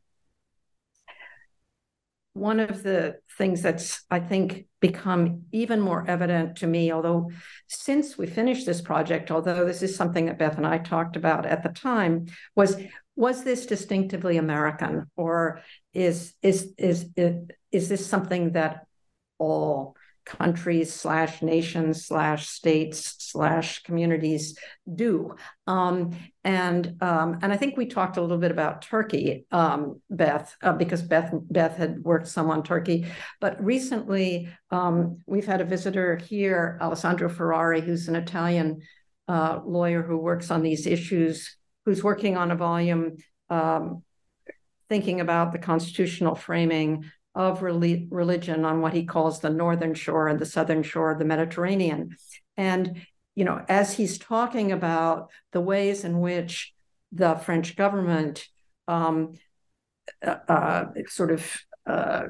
one 2.34 2.60
of 2.60 2.82
the 2.82 3.16
things 3.38 3.62
that's 3.62 4.04
i 4.10 4.20
think 4.20 4.66
become 4.80 5.42
even 5.52 5.80
more 5.80 6.04
evident 6.06 6.56
to 6.56 6.66
me 6.66 6.92
although 6.92 7.30
since 7.68 8.18
we 8.18 8.26
finished 8.26 8.66
this 8.66 8.80
project 8.80 9.30
although 9.30 9.64
this 9.64 9.82
is 9.82 9.96
something 9.96 10.26
that 10.26 10.38
beth 10.38 10.56
and 10.56 10.66
i 10.66 10.76
talked 10.76 11.16
about 11.16 11.46
at 11.46 11.62
the 11.62 11.68
time 11.70 12.26
was 12.54 12.76
was 13.16 13.44
this 13.44 13.66
distinctively 13.66 14.36
american 14.36 15.10
or 15.16 15.62
is 15.92 16.34
is 16.42 16.74
is 16.76 17.06
is, 17.16 17.34
is 17.70 17.88
this 17.88 18.04
something 18.04 18.52
that 18.52 18.86
all 19.38 19.96
countries 20.24 20.92
slash 20.92 21.42
nations 21.42 22.06
slash 22.06 22.48
states 22.48 23.16
slash 23.18 23.82
communities 23.82 24.58
do. 24.92 25.34
Um, 25.66 26.10
and 26.42 26.96
um, 27.02 27.38
and 27.42 27.52
I 27.52 27.56
think 27.56 27.76
we 27.76 27.86
talked 27.86 28.16
a 28.16 28.20
little 28.20 28.38
bit 28.38 28.50
about 28.50 28.82
Turkey, 28.82 29.46
um, 29.50 30.00
Beth, 30.10 30.54
uh, 30.62 30.72
because 30.72 31.02
Beth 31.02 31.32
Beth 31.50 31.76
had 31.76 32.02
worked 32.02 32.28
some 32.28 32.50
on 32.50 32.62
Turkey, 32.62 33.06
but 33.40 33.62
recently 33.62 34.48
um, 34.70 35.18
we've 35.26 35.46
had 35.46 35.60
a 35.60 35.64
visitor 35.64 36.16
here, 36.16 36.78
Alessandro 36.80 37.28
Ferrari, 37.28 37.80
who's 37.80 38.08
an 38.08 38.16
Italian 38.16 38.80
uh, 39.28 39.60
lawyer 39.64 40.02
who 40.02 40.18
works 40.18 40.50
on 40.50 40.62
these 40.62 40.86
issues, 40.86 41.56
who's 41.84 42.04
working 42.04 42.36
on 42.36 42.50
a 42.50 42.56
volume 42.56 43.16
um, 43.50 44.02
thinking 44.88 45.20
about 45.20 45.52
the 45.52 45.58
constitutional 45.58 46.34
framing 46.34 47.04
of 47.34 47.62
religion 47.62 48.64
on 48.64 48.80
what 48.80 48.92
he 48.92 49.04
calls 49.04 49.40
the 49.40 49.50
northern 49.50 49.94
shore 49.94 50.28
and 50.28 50.38
the 50.38 50.46
southern 50.46 50.82
shore 50.82 51.10
of 51.10 51.18
the 51.18 51.24
Mediterranean. 51.24 52.16
And, 52.56 53.06
you 53.34 53.44
know, 53.44 53.64
as 53.68 53.94
he's 53.94 54.18
talking 54.18 54.70
about 54.70 55.30
the 55.52 55.60
ways 55.60 56.04
in 56.04 56.20
which 56.20 56.72
the 57.10 57.34
French 57.34 57.76
government 57.76 58.46
um, 58.86 59.32
uh, 60.24 60.36
uh, 60.48 60.86
sort 61.08 61.32
of 61.32 61.50
uh, 61.86 62.24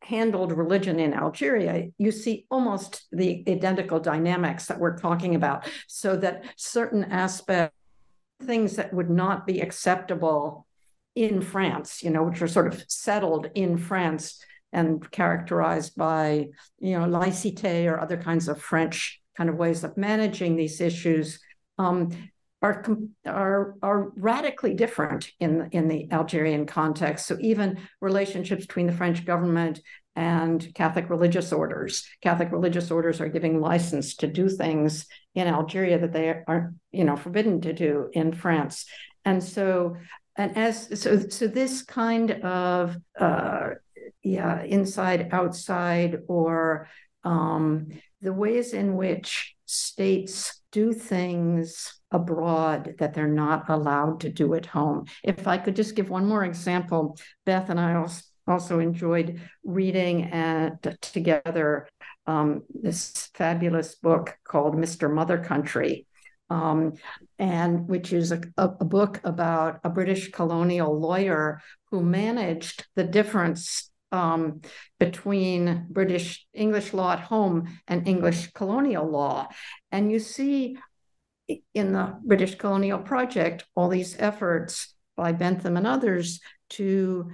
handled 0.00 0.52
religion 0.52 1.00
in 1.00 1.14
Algeria, 1.14 1.88
you 1.96 2.12
see 2.12 2.44
almost 2.50 3.06
the 3.12 3.42
identical 3.48 3.98
dynamics 3.98 4.66
that 4.66 4.78
we're 4.78 4.98
talking 4.98 5.34
about. 5.34 5.66
So 5.86 6.16
that 6.16 6.44
certain 6.56 7.04
aspects, 7.04 7.74
things 8.42 8.76
that 8.76 8.92
would 8.92 9.08
not 9.08 9.46
be 9.46 9.60
acceptable 9.60 10.66
in 11.14 11.40
France, 11.40 12.02
you 12.02 12.10
know, 12.10 12.24
which 12.24 12.42
are 12.42 12.48
sort 12.48 12.66
of 12.66 12.84
settled 12.88 13.48
in 13.54 13.76
France 13.78 14.42
and 14.72 15.08
characterized 15.10 15.96
by, 15.96 16.48
you 16.80 16.98
know, 16.98 17.06
laïcité 17.06 17.86
or 17.86 18.00
other 18.00 18.16
kinds 18.16 18.48
of 18.48 18.60
French 18.60 19.20
kind 19.36 19.48
of 19.48 19.56
ways 19.56 19.84
of 19.84 19.96
managing 19.96 20.56
these 20.56 20.80
issues, 20.80 21.40
um, 21.78 22.10
are, 22.62 22.82
are, 23.26 23.74
are 23.82 24.12
radically 24.16 24.74
different 24.74 25.30
in, 25.38 25.68
in 25.72 25.86
the 25.86 26.10
Algerian 26.10 26.66
context. 26.66 27.26
So 27.26 27.36
even 27.40 27.78
relationships 28.00 28.66
between 28.66 28.86
the 28.86 28.92
French 28.92 29.24
government 29.24 29.80
and 30.16 30.72
Catholic 30.74 31.10
religious 31.10 31.52
orders. 31.52 32.06
Catholic 32.22 32.52
religious 32.52 32.90
orders 32.90 33.20
are 33.20 33.28
giving 33.28 33.60
license 33.60 34.14
to 34.16 34.26
do 34.26 34.48
things 34.48 35.06
in 35.34 35.48
Algeria 35.48 35.98
that 35.98 36.12
they 36.12 36.28
are, 36.28 36.72
you 36.92 37.04
know, 37.04 37.16
forbidden 37.16 37.60
to 37.62 37.72
do 37.72 38.08
in 38.12 38.32
France. 38.32 38.86
And 39.24 39.42
so 39.42 39.96
and 40.36 40.56
as 40.56 41.00
so 41.00 41.28
so 41.28 41.46
this 41.46 41.82
kind 41.82 42.32
of 42.42 42.96
uh, 43.18 43.70
yeah 44.22 44.62
inside 44.62 45.28
outside 45.32 46.18
or 46.28 46.88
um, 47.24 47.88
the 48.20 48.32
ways 48.32 48.72
in 48.72 48.96
which 48.96 49.54
states 49.66 50.60
do 50.72 50.92
things 50.92 52.00
abroad 52.10 52.94
that 52.98 53.14
they're 53.14 53.26
not 53.26 53.68
allowed 53.68 54.20
to 54.20 54.28
do 54.28 54.54
at 54.54 54.66
home. 54.66 55.06
If 55.22 55.46
I 55.46 55.58
could 55.58 55.76
just 55.76 55.94
give 55.94 56.10
one 56.10 56.26
more 56.26 56.44
example, 56.44 57.18
Beth 57.44 57.70
and 57.70 57.80
I 57.80 58.06
also 58.46 58.78
enjoyed 58.78 59.40
reading 59.64 60.24
and 60.24 60.96
together 61.00 61.88
um, 62.26 62.62
this 62.72 63.30
fabulous 63.34 63.94
book 63.96 64.36
called 64.44 64.74
Mr. 64.74 65.12
Mother 65.12 65.38
Country, 65.38 66.06
um, 66.50 66.94
and 67.38 67.88
which 67.88 68.12
is 68.12 68.32
a, 68.32 68.40
a, 68.58 68.84
book 68.84 69.20
about 69.24 69.80
a 69.82 69.88
British 69.88 70.30
colonial 70.30 70.98
lawyer 70.98 71.60
who 71.90 72.02
managed 72.02 72.86
the 72.96 73.04
difference 73.04 73.90
um, 74.12 74.60
between 75.00 75.86
British 75.90 76.46
English 76.52 76.92
law 76.92 77.12
at 77.12 77.20
home 77.20 77.78
and 77.88 78.06
English 78.06 78.52
colonial 78.52 79.08
law. 79.08 79.48
And 79.90 80.12
you 80.12 80.18
see 80.18 80.76
in 81.74 81.92
the 81.92 82.16
British 82.24 82.54
colonial 82.56 82.98
project 82.98 83.64
all 83.74 83.88
these 83.88 84.16
efforts 84.18 84.94
by 85.16 85.32
Bentham 85.32 85.76
and 85.76 85.86
others 85.86 86.40
to 86.70 87.30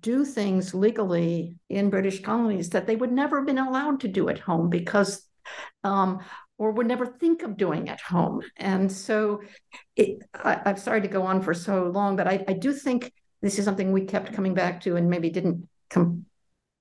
do 0.00 0.24
things 0.24 0.74
legally 0.74 1.56
in 1.68 1.90
British 1.90 2.20
colonies 2.20 2.70
that 2.70 2.86
they 2.86 2.96
would 2.96 3.12
never 3.12 3.38
have 3.38 3.46
been 3.46 3.58
allowed 3.58 4.00
to 4.00 4.08
do 4.08 4.28
at 4.28 4.38
home 4.38 4.68
because 4.68 5.26
um, 5.84 6.20
or 6.60 6.72
would 6.72 6.86
never 6.86 7.06
think 7.06 7.42
of 7.42 7.56
doing 7.56 7.88
at 7.88 8.02
home. 8.02 8.42
And 8.58 8.92
so 8.92 9.40
it, 9.96 10.18
I, 10.34 10.60
am 10.66 10.76
sorry 10.76 11.00
to 11.00 11.08
go 11.08 11.22
on 11.22 11.40
for 11.40 11.54
so 11.54 11.84
long, 11.84 12.16
but 12.16 12.28
I, 12.28 12.44
I, 12.46 12.52
do 12.52 12.74
think 12.74 13.14
this 13.40 13.58
is 13.58 13.64
something 13.64 13.92
we 13.92 14.04
kept 14.04 14.34
coming 14.34 14.52
back 14.52 14.82
to 14.82 14.96
and 14.96 15.08
maybe 15.08 15.30
didn't 15.30 15.66
come 15.88 16.26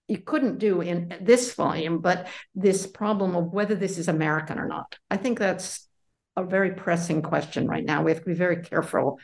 you 0.10 0.18
couldn't 0.18 0.58
do 0.58 0.82
in 0.82 1.16
this 1.22 1.54
volume, 1.54 2.00
but 2.00 2.28
this 2.56 2.88
problem 2.88 3.36
of 3.36 3.54
whether 3.54 3.76
this 3.76 3.98
is 3.98 4.10
American 4.10 4.60
or 4.60 4.68
not. 4.68 4.98
I 5.10 5.16
think 5.16 5.40
that's 5.40 5.88
a 6.36 6.44
very 6.44 6.72
pressing 6.72 7.22
question 7.22 7.68
right 7.68 7.86
now. 7.86 8.04
We 8.04 8.12
have 8.12 8.20
to 8.20 8.26
be 8.26 8.34
very 8.34 8.58
careful 8.64 9.20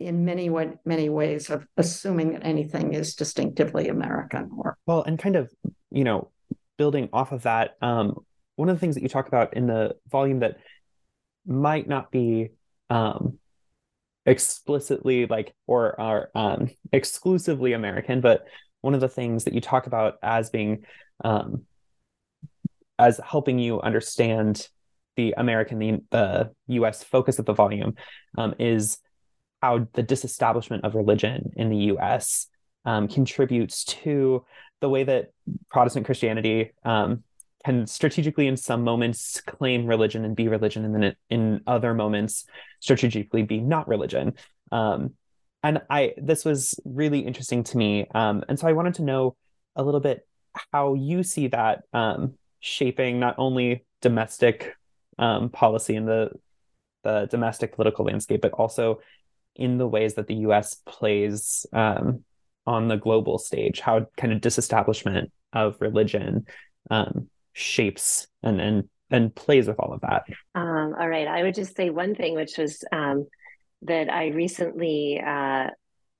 in 0.00 0.24
many 0.24 0.50
many 0.84 1.08
ways 1.08 1.50
of 1.50 1.66
assuming 1.76 2.32
that 2.32 2.44
anything 2.44 2.94
is 2.94 3.14
distinctively 3.14 3.88
American. 3.88 4.50
Or 4.58 4.76
well, 4.86 5.02
and 5.02 5.18
kind 5.20 5.36
of 5.36 5.52
you 5.90 6.02
know 6.02 6.32
building 6.78 7.10
off 7.12 7.30
of 7.30 7.42
that, 7.42 7.76
um, 7.80 8.24
one 8.58 8.68
of 8.68 8.74
the 8.74 8.80
things 8.80 8.96
that 8.96 9.04
you 9.04 9.08
talk 9.08 9.28
about 9.28 9.54
in 9.54 9.68
the 9.68 9.94
volume 10.10 10.40
that 10.40 10.56
might 11.46 11.86
not 11.86 12.10
be 12.10 12.50
um, 12.90 13.38
explicitly 14.26 15.26
like 15.26 15.54
or 15.68 15.98
are 16.00 16.30
um, 16.34 16.68
exclusively 16.90 17.72
American, 17.72 18.20
but 18.20 18.46
one 18.80 18.94
of 18.94 19.00
the 19.00 19.08
things 19.08 19.44
that 19.44 19.54
you 19.54 19.60
talk 19.60 19.86
about 19.86 20.14
as 20.24 20.50
being 20.50 20.84
um, 21.24 21.66
as 22.98 23.20
helping 23.24 23.60
you 23.60 23.80
understand 23.80 24.68
the 25.16 25.34
American, 25.36 25.78
the, 25.78 26.02
the 26.10 26.50
U.S. 26.66 27.04
focus 27.04 27.38
of 27.38 27.46
the 27.46 27.52
volume 27.52 27.94
um, 28.36 28.56
is 28.58 28.98
how 29.62 29.86
the 29.92 30.02
disestablishment 30.02 30.84
of 30.84 30.96
religion 30.96 31.52
in 31.54 31.68
the 31.70 31.76
U.S. 31.92 32.48
Um, 32.84 33.06
contributes 33.06 33.84
to 33.84 34.44
the 34.80 34.88
way 34.88 35.04
that 35.04 35.30
Protestant 35.70 36.06
Christianity 36.06 36.72
um, 36.84 37.22
can 37.64 37.86
strategically, 37.86 38.46
in 38.46 38.56
some 38.56 38.84
moments, 38.84 39.40
claim 39.40 39.86
religion 39.86 40.24
and 40.24 40.36
be 40.36 40.48
religion, 40.48 40.84
and 40.84 40.94
then 40.94 41.16
in 41.30 41.60
other 41.66 41.94
moments, 41.94 42.44
strategically 42.80 43.42
be 43.42 43.60
not 43.60 43.88
religion. 43.88 44.34
Um, 44.70 45.14
and 45.62 45.82
I 45.90 46.14
this 46.16 46.44
was 46.44 46.78
really 46.84 47.20
interesting 47.20 47.64
to 47.64 47.76
me, 47.76 48.06
um, 48.14 48.44
and 48.48 48.58
so 48.58 48.68
I 48.68 48.72
wanted 48.72 48.94
to 48.94 49.02
know 49.02 49.36
a 49.76 49.82
little 49.82 50.00
bit 50.00 50.26
how 50.72 50.94
you 50.94 51.22
see 51.22 51.48
that 51.48 51.82
um, 51.92 52.34
shaping 52.60 53.18
not 53.18 53.34
only 53.38 53.84
domestic 54.00 54.74
um, 55.18 55.50
policy 55.50 55.96
and 55.96 56.06
the 56.06 56.30
the 57.02 57.26
domestic 57.30 57.74
political 57.74 58.04
landscape, 58.04 58.40
but 58.40 58.52
also 58.52 59.00
in 59.56 59.78
the 59.78 59.86
ways 59.86 60.14
that 60.14 60.28
the 60.28 60.36
U.S. 60.36 60.76
plays 60.86 61.66
um, 61.72 62.24
on 62.66 62.88
the 62.88 62.96
global 62.96 63.38
stage, 63.38 63.80
how 63.80 64.06
kind 64.16 64.32
of 64.32 64.40
disestablishment 64.40 65.32
of 65.52 65.76
religion 65.80 66.46
um, 66.90 67.28
shapes 67.58 68.28
and 68.42 68.60
and 68.60 68.88
and 69.10 69.34
plays 69.34 69.66
with 69.66 69.78
all 69.80 69.92
of 69.92 70.00
that. 70.02 70.24
Um, 70.54 70.94
all 70.98 71.08
right, 71.08 71.26
I 71.26 71.42
would 71.42 71.54
just 71.54 71.76
say 71.76 71.90
one 71.90 72.14
thing, 72.14 72.34
which 72.34 72.58
was 72.58 72.84
um, 72.92 73.26
that 73.82 74.10
I 74.10 74.28
recently 74.28 75.20
uh, 75.24 75.68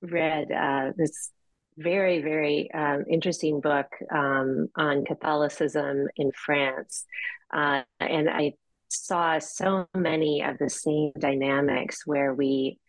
read 0.01 0.51
uh, 0.51 0.91
this 0.97 1.31
very 1.77 2.21
very 2.21 2.71
um, 2.73 3.05
interesting 3.09 3.61
book 3.61 3.87
um, 4.11 4.67
on 4.75 5.05
Catholicism 5.05 6.07
in 6.17 6.31
France, 6.31 7.05
uh, 7.53 7.83
and 7.99 8.29
I 8.29 8.53
saw 8.89 9.39
so 9.39 9.87
many 9.95 10.41
of 10.41 10.57
the 10.57 10.69
same 10.69 11.11
dynamics 11.19 12.05
where 12.05 12.33
we 12.33 12.79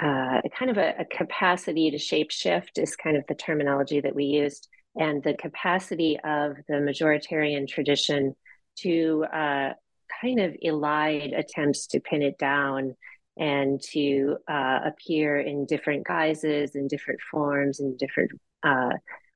uh, 0.00 0.40
kind 0.58 0.70
of 0.70 0.78
a, 0.78 0.94
a, 1.00 1.04
capacity 1.04 1.90
to 1.90 1.98
shape 1.98 2.30
shift 2.30 2.78
is 2.78 2.96
kind 2.96 3.16
of 3.16 3.24
the 3.28 3.34
terminology 3.34 4.00
that 4.00 4.14
we 4.14 4.24
used, 4.24 4.68
and 4.96 5.22
the 5.22 5.34
capacity 5.34 6.18
of 6.22 6.56
the 6.68 6.74
majoritarian 6.74 7.68
tradition 7.68 8.34
to 8.78 9.24
uh, 9.32 9.72
kind 10.20 10.40
of 10.40 10.54
elide 10.64 11.38
attempts 11.38 11.86
to 11.88 12.00
pin 12.00 12.22
it 12.22 12.38
down 12.38 12.96
and 13.38 13.80
to 13.80 14.36
uh, 14.48 14.80
appear 14.84 15.38
in 15.38 15.64
different 15.66 16.06
guises, 16.06 16.74
in 16.74 16.88
different 16.88 17.20
forms, 17.30 17.80
in 17.80 17.96
different 17.96 18.30
uh, 18.62 18.90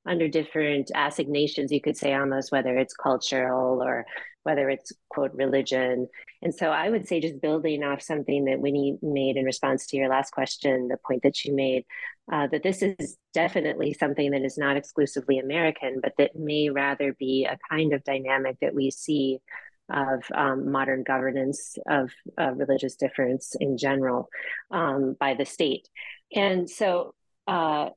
under 0.06 0.28
different 0.28 0.90
assignations, 0.94 1.72
you 1.72 1.80
could 1.80 1.96
say 1.96 2.12
almost 2.14 2.52
whether 2.52 2.76
it's 2.76 2.94
cultural 2.94 3.82
or 3.82 4.04
whether 4.42 4.68
it's 4.68 4.92
quote 5.08 5.32
religion. 5.34 6.06
And 6.44 6.54
so 6.54 6.68
I 6.68 6.90
would 6.90 7.08
say 7.08 7.20
just 7.20 7.40
building 7.40 7.82
off 7.82 8.02
something 8.02 8.44
that 8.44 8.60
Winnie 8.60 8.98
made 9.00 9.38
in 9.38 9.46
response 9.46 9.86
to 9.86 9.96
your 9.96 10.10
last 10.10 10.30
question, 10.30 10.88
the 10.88 10.98
point 10.98 11.22
that 11.22 11.34
she 11.34 11.50
made, 11.50 11.86
uh, 12.30 12.46
that 12.48 12.62
this 12.62 12.82
is 12.82 13.16
definitely 13.32 13.94
something 13.94 14.30
that 14.32 14.44
is 14.44 14.58
not 14.58 14.76
exclusively 14.76 15.38
American, 15.38 16.00
but 16.02 16.12
that 16.18 16.36
may 16.36 16.68
rather 16.68 17.14
be 17.14 17.46
a 17.46 17.58
kind 17.70 17.94
of 17.94 18.04
dynamic 18.04 18.58
that 18.60 18.74
we 18.74 18.90
see 18.90 19.38
of 19.88 20.22
um, 20.34 20.70
modern 20.70 21.02
governance 21.02 21.78
of 21.88 22.10
uh, 22.38 22.52
religious 22.52 22.96
difference 22.96 23.56
in 23.58 23.78
general 23.78 24.28
um, 24.70 25.16
by 25.18 25.32
the 25.32 25.46
state. 25.46 25.88
And 26.34 26.68
so, 26.68 27.14
uh, 27.46 27.88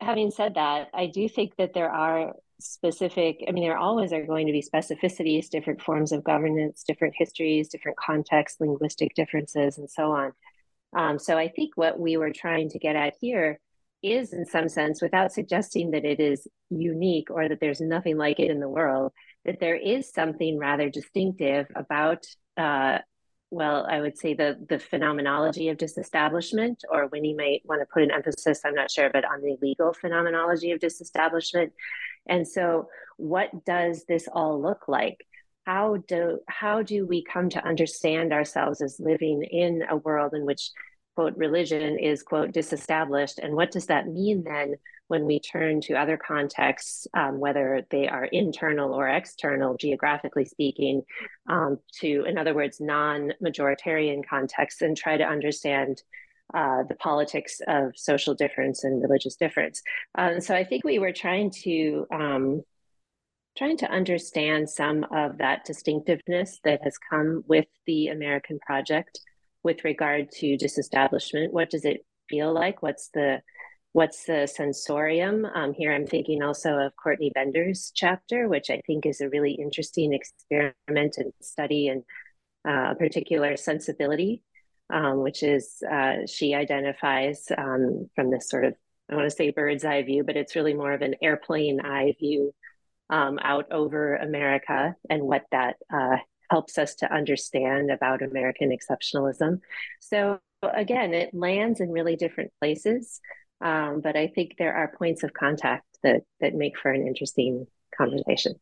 having 0.00 0.30
said 0.30 0.54
that, 0.54 0.88
I 0.94 1.06
do 1.06 1.28
think 1.28 1.56
that 1.56 1.74
there 1.74 1.90
are 1.90 2.34
specific 2.60 3.44
i 3.48 3.52
mean 3.52 3.64
there 3.64 3.76
always 3.76 4.12
are 4.12 4.24
going 4.24 4.46
to 4.46 4.52
be 4.52 4.62
specificities 4.62 5.48
different 5.48 5.80
forms 5.82 6.12
of 6.12 6.24
governance 6.24 6.84
different 6.86 7.14
histories 7.16 7.68
different 7.68 7.96
contexts 7.98 8.60
linguistic 8.60 9.14
differences 9.14 9.78
and 9.78 9.90
so 9.90 10.10
on 10.12 10.32
um, 10.96 11.18
so 11.18 11.36
i 11.36 11.48
think 11.48 11.76
what 11.76 11.98
we 11.98 12.16
were 12.16 12.32
trying 12.32 12.68
to 12.68 12.78
get 12.78 12.96
at 12.96 13.14
here 13.20 13.60
is 14.02 14.32
in 14.32 14.46
some 14.46 14.68
sense 14.68 15.02
without 15.02 15.32
suggesting 15.32 15.90
that 15.90 16.04
it 16.04 16.20
is 16.20 16.46
unique 16.70 17.30
or 17.30 17.48
that 17.48 17.60
there's 17.60 17.80
nothing 17.80 18.16
like 18.16 18.38
it 18.40 18.50
in 18.50 18.60
the 18.60 18.68
world 18.68 19.12
that 19.44 19.60
there 19.60 19.76
is 19.76 20.12
something 20.12 20.58
rather 20.58 20.88
distinctive 20.88 21.66
about 21.74 22.24
uh, 22.56 22.98
well, 23.50 23.86
I 23.88 24.00
would 24.00 24.18
say 24.18 24.34
the 24.34 24.56
the 24.68 24.78
phenomenology 24.78 25.68
of 25.68 25.78
disestablishment, 25.78 26.82
or 26.90 27.06
when 27.06 27.24
you 27.24 27.36
might 27.36 27.62
want 27.64 27.80
to 27.80 27.86
put 27.86 28.02
an 28.02 28.10
emphasis, 28.10 28.60
I'm 28.64 28.74
not 28.74 28.90
sure, 28.90 29.08
but 29.10 29.24
on 29.24 29.40
the 29.40 29.56
legal 29.62 29.92
phenomenology 29.92 30.72
of 30.72 30.80
disestablishment. 30.80 31.72
And 32.28 32.46
so, 32.46 32.88
what 33.16 33.64
does 33.64 34.04
this 34.08 34.28
all 34.32 34.60
look 34.60 34.88
like? 34.88 35.26
How 35.64 35.96
do 36.08 36.40
how 36.48 36.82
do 36.82 37.06
we 37.06 37.24
come 37.24 37.48
to 37.50 37.66
understand 37.66 38.32
ourselves 38.32 38.80
as 38.80 39.00
living 39.00 39.42
in 39.42 39.82
a 39.88 39.96
world 39.96 40.34
in 40.34 40.44
which 40.44 40.70
quote 41.14 41.36
religion 41.36 41.98
is 41.98 42.22
quote 42.22 42.52
disestablished, 42.52 43.38
and 43.38 43.54
what 43.54 43.70
does 43.70 43.86
that 43.86 44.06
mean 44.06 44.44
then 44.44 44.76
when 45.08 45.24
we 45.24 45.38
turn 45.38 45.80
to 45.80 45.94
other 45.94 46.16
contexts, 46.16 47.06
um, 47.14 47.38
whether 47.38 47.86
they 47.90 48.08
are 48.08 48.24
internal 48.24 48.92
or 48.92 49.08
external, 49.08 49.76
geographically 49.76 50.44
speaking, 50.44 51.02
um, 51.48 51.78
to, 52.00 52.24
in 52.24 52.36
other 52.36 52.54
words, 52.54 52.80
non 52.80 53.32
majoritarian 53.42 54.26
contexts, 54.26 54.82
and 54.82 54.96
try 54.96 55.16
to 55.16 55.24
understand 55.24 56.02
uh, 56.54 56.82
the 56.88 56.94
politics 56.96 57.60
of 57.66 57.92
social 57.96 58.34
difference 58.34 58.84
and 58.84 59.02
religious 59.02 59.36
difference. 59.36 59.82
Uh, 60.16 60.40
so 60.40 60.54
I 60.54 60.64
think 60.64 60.84
we 60.84 60.98
were 60.98 61.12
trying 61.12 61.50
to. 61.62 62.06
Um, 62.12 62.62
trying 63.56 63.78
to 63.78 63.90
understand 63.90 64.68
some 64.68 65.06
of 65.10 65.38
that 65.38 65.64
distinctiveness 65.64 66.60
that 66.62 66.78
has 66.84 66.98
come 66.98 67.42
with 67.48 67.64
the 67.86 68.08
American 68.08 68.58
project 68.58 69.18
with 69.62 69.82
regard 69.82 70.30
to 70.30 70.58
disestablishment. 70.58 71.54
What 71.54 71.70
does 71.70 71.86
it 71.86 72.04
feel 72.28 72.52
like? 72.52 72.82
What's 72.82 73.08
the 73.14 73.40
what's 73.92 74.24
the 74.26 74.46
sensorium? 74.46 75.46
Um, 75.46 75.72
here 75.72 75.90
I'm 75.92 76.06
thinking 76.06 76.42
also 76.42 76.76
of 76.76 76.92
Courtney 77.02 77.32
Bender's 77.34 77.92
chapter, 77.94 78.46
which 78.46 78.68
I 78.68 78.82
think 78.86 79.06
is 79.06 79.22
a 79.22 79.30
really 79.30 79.52
interesting 79.52 80.12
experiment 80.12 81.16
and 81.16 81.32
study 81.40 81.88
in 81.88 82.04
uh, 82.68 82.92
particular 82.94 83.56
sensibility, 83.56 84.42
um, 84.90 85.22
which 85.22 85.42
is 85.42 85.82
uh, 85.90 86.26
she 86.26 86.54
identifies 86.54 87.46
um, 87.56 88.08
from 88.14 88.30
this 88.30 88.48
sort 88.48 88.64
of, 88.64 88.74
I 89.10 89.14
want 89.14 89.26
to 89.28 89.36
say 89.36 89.50
bird's 89.50 89.84
eye 89.84 90.02
view, 90.02 90.24
but 90.24 90.36
it's 90.36 90.56
really 90.56 90.74
more 90.74 90.92
of 90.92 91.02
an 91.02 91.16
airplane 91.22 91.80
eye 91.80 92.14
view 92.18 92.54
um, 93.10 93.38
out 93.42 93.70
over 93.70 94.16
America 94.16 94.94
and 95.08 95.22
what 95.22 95.44
that 95.52 95.76
uh, 95.92 96.16
helps 96.50 96.78
us 96.78 96.96
to 96.96 97.12
understand 97.12 97.90
about 97.90 98.22
American 98.22 98.76
exceptionalism. 98.76 99.60
So 100.00 100.38
again, 100.62 101.14
it 101.14 101.34
lands 101.34 101.80
in 101.80 101.90
really 101.90 102.16
different 102.16 102.52
places. 102.60 103.20
Um, 103.60 104.00
but 104.02 104.16
I 104.16 104.26
think 104.28 104.56
there 104.58 104.74
are 104.74 104.94
points 104.96 105.22
of 105.22 105.32
contact 105.32 105.86
that 106.02 106.22
that 106.40 106.54
make 106.54 106.78
for 106.78 106.90
an 106.90 107.06
interesting 107.06 107.66
conversation. 107.96 108.54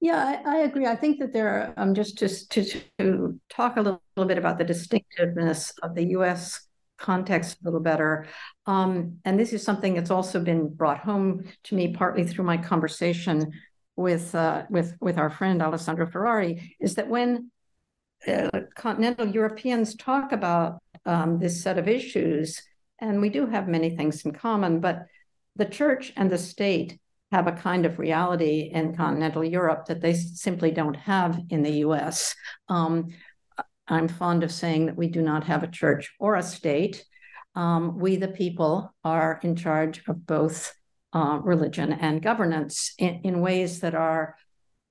Yeah, 0.00 0.40
I, 0.44 0.56
I, 0.56 0.58
agree. 0.58 0.86
I 0.86 0.94
think 0.94 1.18
that 1.20 1.32
there 1.32 1.48
are, 1.48 1.74
um, 1.76 1.94
just 1.94 2.18
to, 2.18 2.28
to, 2.28 2.80
to 2.98 3.40
talk 3.48 3.76
a 3.76 3.80
little, 3.80 4.02
little, 4.16 4.28
bit 4.28 4.38
about 4.38 4.58
the 4.58 4.64
distinctiveness 4.64 5.72
of 5.82 5.94
the 5.94 6.08
US 6.08 6.66
context 6.98 7.58
a 7.60 7.64
little 7.64 7.80
better. 7.80 8.26
Um, 8.66 9.18
and 9.24 9.38
this 9.38 9.52
is 9.52 9.62
something 9.62 9.94
that's 9.94 10.10
also 10.10 10.40
been 10.40 10.68
brought 10.68 10.98
home 10.98 11.44
to 11.64 11.74
me 11.74 11.94
partly 11.94 12.24
through 12.24 12.44
my 12.44 12.56
conversation 12.56 13.52
with 13.96 14.34
uh, 14.34 14.64
with 14.68 14.94
with 15.00 15.16
our 15.16 15.30
friend 15.30 15.62
Alessandro 15.62 16.06
Ferrari, 16.06 16.76
is 16.80 16.96
that 16.96 17.08
when 17.08 17.50
uh, 18.28 18.50
continental 18.74 19.26
Europeans 19.26 19.94
talk 19.94 20.32
about 20.32 20.82
um, 21.06 21.38
this 21.38 21.62
set 21.62 21.78
of 21.78 21.88
issues, 21.88 22.62
and 22.98 23.20
we 23.20 23.30
do 23.30 23.46
have 23.46 23.68
many 23.68 23.96
things 23.96 24.24
in 24.24 24.32
common, 24.32 24.80
but 24.80 25.06
the 25.54 25.64
church 25.64 26.12
and 26.16 26.30
the 26.30 26.38
state 26.38 26.98
have 27.32 27.46
a 27.46 27.52
kind 27.52 27.86
of 27.86 27.98
reality 27.98 28.70
in 28.72 28.94
continental 28.94 29.44
Europe 29.44 29.86
that 29.86 30.00
they 30.00 30.14
simply 30.14 30.70
don't 30.70 30.94
have 30.94 31.38
in 31.50 31.62
the 31.62 31.78
US. 31.78 32.34
Um, 32.68 33.08
I'm 33.88 34.08
fond 34.08 34.42
of 34.42 34.52
saying 34.52 34.86
that 34.86 34.96
we 34.96 35.08
do 35.08 35.22
not 35.22 35.44
have 35.44 35.62
a 35.62 35.68
church 35.68 36.14
or 36.18 36.36
a 36.36 36.42
state. 36.42 37.04
Um, 37.54 37.98
we, 37.98 38.16
the 38.16 38.28
people, 38.28 38.94
are 39.04 39.40
in 39.42 39.56
charge 39.56 40.02
of 40.08 40.26
both 40.26 40.72
uh, 41.12 41.40
religion 41.42 41.92
and 41.92 42.22
governance 42.22 42.94
in, 42.98 43.20
in, 43.24 43.40
ways 43.40 43.80
that 43.80 43.94
are 43.94 44.36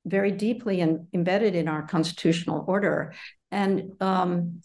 very 0.05 0.31
deeply 0.31 0.81
in, 0.81 1.07
embedded 1.13 1.55
in 1.55 1.67
our 1.67 1.83
constitutional 1.83 2.65
order. 2.67 3.13
And 3.51 3.91
um, 4.01 4.61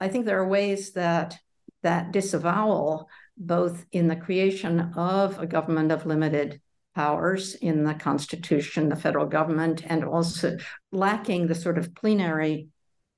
I 0.00 0.08
think 0.08 0.26
there 0.26 0.40
are 0.40 0.48
ways 0.48 0.92
that 0.92 1.38
that 1.82 2.12
disavowal, 2.12 3.08
both 3.38 3.86
in 3.92 4.08
the 4.08 4.16
creation 4.16 4.92
of 4.96 5.38
a 5.38 5.46
government 5.46 5.92
of 5.92 6.04
limited 6.04 6.60
powers 6.96 7.54
in 7.54 7.84
the 7.84 7.92
Constitution, 7.94 8.88
the 8.88 8.96
federal 8.96 9.26
government, 9.26 9.82
and 9.86 10.02
also 10.02 10.56
lacking 10.90 11.46
the 11.46 11.54
sort 11.54 11.76
of 11.76 11.94
plenary 11.94 12.68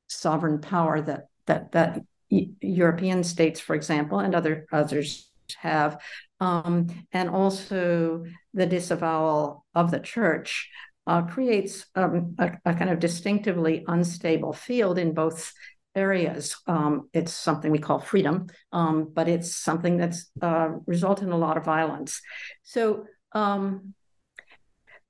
sovereign 0.09 0.61
power 0.61 1.01
that 1.01 1.29
that 1.47 1.73
that 1.73 2.03
European 2.29 3.23
states, 3.23 3.61
for 3.61 3.77
example, 3.77 4.19
and 4.19 4.35
other 4.35 4.67
others 4.73 5.31
have, 5.57 6.03
um, 6.41 6.89
and 7.13 7.31
also 7.31 8.25
the 8.53 8.67
disavowal 8.67 9.65
of 9.75 9.93
the 9.93 10.01
church 10.01 10.69
uh, 11.07 11.23
creates 11.23 11.87
um, 11.95 12.35
a, 12.39 12.51
a, 12.67 12.75
kind 12.75 12.91
of 12.91 12.99
distinctively 12.99 13.85
unstable 13.87 14.53
field 14.53 14.99
in 14.99 15.15
both 15.15 15.53
areas. 15.95 16.57
Um, 16.67 17.09
it's 17.15 17.33
something 17.33 17.71
we 17.71 17.79
call 17.79 18.01
freedom, 18.01 18.49
um, 18.73 19.11
but 19.15 19.29
it's 19.29 19.57
something 19.57 19.97
that's 19.97 20.31
uh, 20.43 20.71
resulted 20.87 21.29
in 21.29 21.33
a 21.33 21.39
lot 21.39 21.57
of 21.57 21.65
violence. 21.65 22.21
So. 22.65 23.07
Um, 23.33 23.95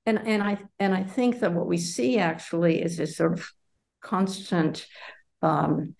and, 0.05 0.27
and 0.27 0.41
I 0.41 0.57
and 0.79 0.93
I 0.93 1.03
think 1.03 1.39
that 1.39 1.53
what 1.53 1.67
we 1.67 1.77
see 1.77 2.17
actually 2.17 2.81
is 2.81 2.97
this 2.97 3.15
sort 3.17 3.33
of 3.33 3.47
constant 4.01 4.87
um, 5.41 5.95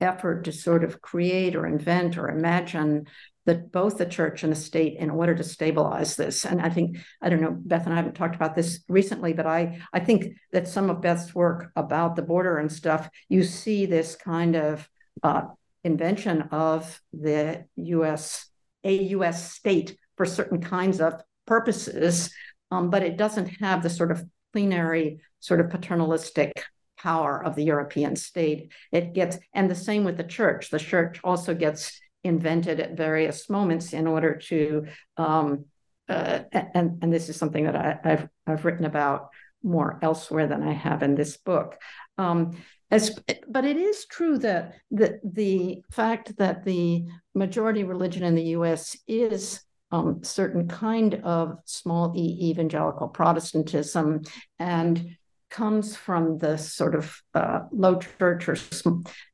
effort 0.00 0.44
to 0.44 0.52
sort 0.52 0.84
of 0.84 1.00
create 1.00 1.54
or 1.54 1.66
invent 1.66 2.18
or 2.18 2.28
imagine 2.28 3.06
that 3.46 3.70
both 3.70 3.96
the 3.96 4.06
church 4.06 4.42
and 4.42 4.52
the 4.52 4.56
state 4.56 4.96
in 4.98 5.08
order 5.08 5.34
to 5.34 5.44
stabilize 5.44 6.16
this. 6.16 6.44
And 6.44 6.60
I 6.60 6.68
think, 6.68 6.98
I 7.22 7.28
don't 7.28 7.40
know, 7.40 7.56
Beth 7.56 7.84
and 7.84 7.92
I 7.92 7.96
haven't 7.96 8.16
talked 8.16 8.34
about 8.34 8.56
this 8.56 8.80
recently, 8.88 9.32
but 9.32 9.46
I, 9.46 9.80
I 9.92 10.00
think 10.00 10.34
that 10.52 10.66
some 10.66 10.90
of 10.90 11.00
Beth's 11.00 11.34
work 11.34 11.70
about 11.76 12.16
the 12.16 12.22
border 12.22 12.58
and 12.58 12.70
stuff, 12.70 13.08
you 13.28 13.44
see 13.44 13.86
this 13.86 14.16
kind 14.16 14.56
of 14.56 14.88
uh, 15.22 15.42
invention 15.84 16.42
of 16.50 17.00
the 17.12 17.64
US, 17.76 18.46
a 18.82 18.94
US 19.14 19.52
state 19.54 19.96
for 20.16 20.26
certain 20.26 20.60
kinds 20.60 21.00
of 21.00 21.14
purposes, 21.46 22.30
um, 22.70 22.90
but 22.90 23.02
it 23.02 23.16
doesn't 23.16 23.46
have 23.60 23.82
the 23.82 23.90
sort 23.90 24.10
of 24.10 24.24
plenary, 24.52 25.20
sort 25.40 25.60
of 25.60 25.70
paternalistic 25.70 26.52
power 26.98 27.42
of 27.44 27.54
the 27.54 27.64
European 27.64 28.16
state. 28.16 28.72
It 28.92 29.12
gets, 29.12 29.38
and 29.54 29.70
the 29.70 29.74
same 29.74 30.04
with 30.04 30.16
the 30.16 30.24
church. 30.24 30.70
The 30.70 30.78
church 30.78 31.20
also 31.22 31.54
gets 31.54 32.00
invented 32.24 32.80
at 32.80 32.96
various 32.96 33.48
moments 33.48 33.92
in 33.92 34.06
order 34.06 34.36
to, 34.48 34.86
um, 35.16 35.66
uh, 36.08 36.40
and 36.52 37.02
and 37.02 37.12
this 37.12 37.28
is 37.28 37.36
something 37.36 37.64
that 37.64 37.76
I, 37.76 38.08
have 38.08 38.28
I've 38.46 38.64
written 38.64 38.84
about 38.84 39.28
more 39.62 39.98
elsewhere 40.02 40.46
than 40.46 40.62
I 40.62 40.72
have 40.72 41.02
in 41.02 41.14
this 41.14 41.36
book. 41.36 41.76
Um, 42.18 42.56
as, 42.90 43.18
but 43.48 43.64
it 43.64 43.76
is 43.76 44.06
true 44.06 44.38
that 44.38 44.74
the, 44.92 45.18
the 45.24 45.82
fact 45.90 46.36
that 46.38 46.64
the 46.64 47.06
majority 47.34 47.82
religion 47.82 48.22
in 48.22 48.36
the 48.36 48.50
U.S. 48.58 48.96
is 49.08 49.60
um, 49.96 50.22
certain 50.22 50.68
kind 50.68 51.14
of 51.24 51.58
small 51.64 52.12
e 52.16 52.50
evangelical 52.50 53.08
Protestantism, 53.08 54.22
and 54.58 55.16
comes 55.50 55.96
from 55.96 56.38
the 56.38 56.58
sort 56.58 56.94
of 56.94 57.22
uh, 57.34 57.60
low 57.72 57.98
church 57.98 58.48
or 58.48 58.56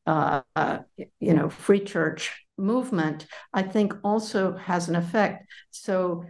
uh, 0.06 0.42
uh, 0.54 0.78
you 1.20 1.34
know 1.34 1.48
free 1.48 1.80
church 1.80 2.44
movement, 2.56 3.26
I 3.52 3.62
think 3.62 3.94
also 4.04 4.56
has 4.56 4.88
an 4.88 4.96
effect. 4.96 5.46
So, 5.70 6.24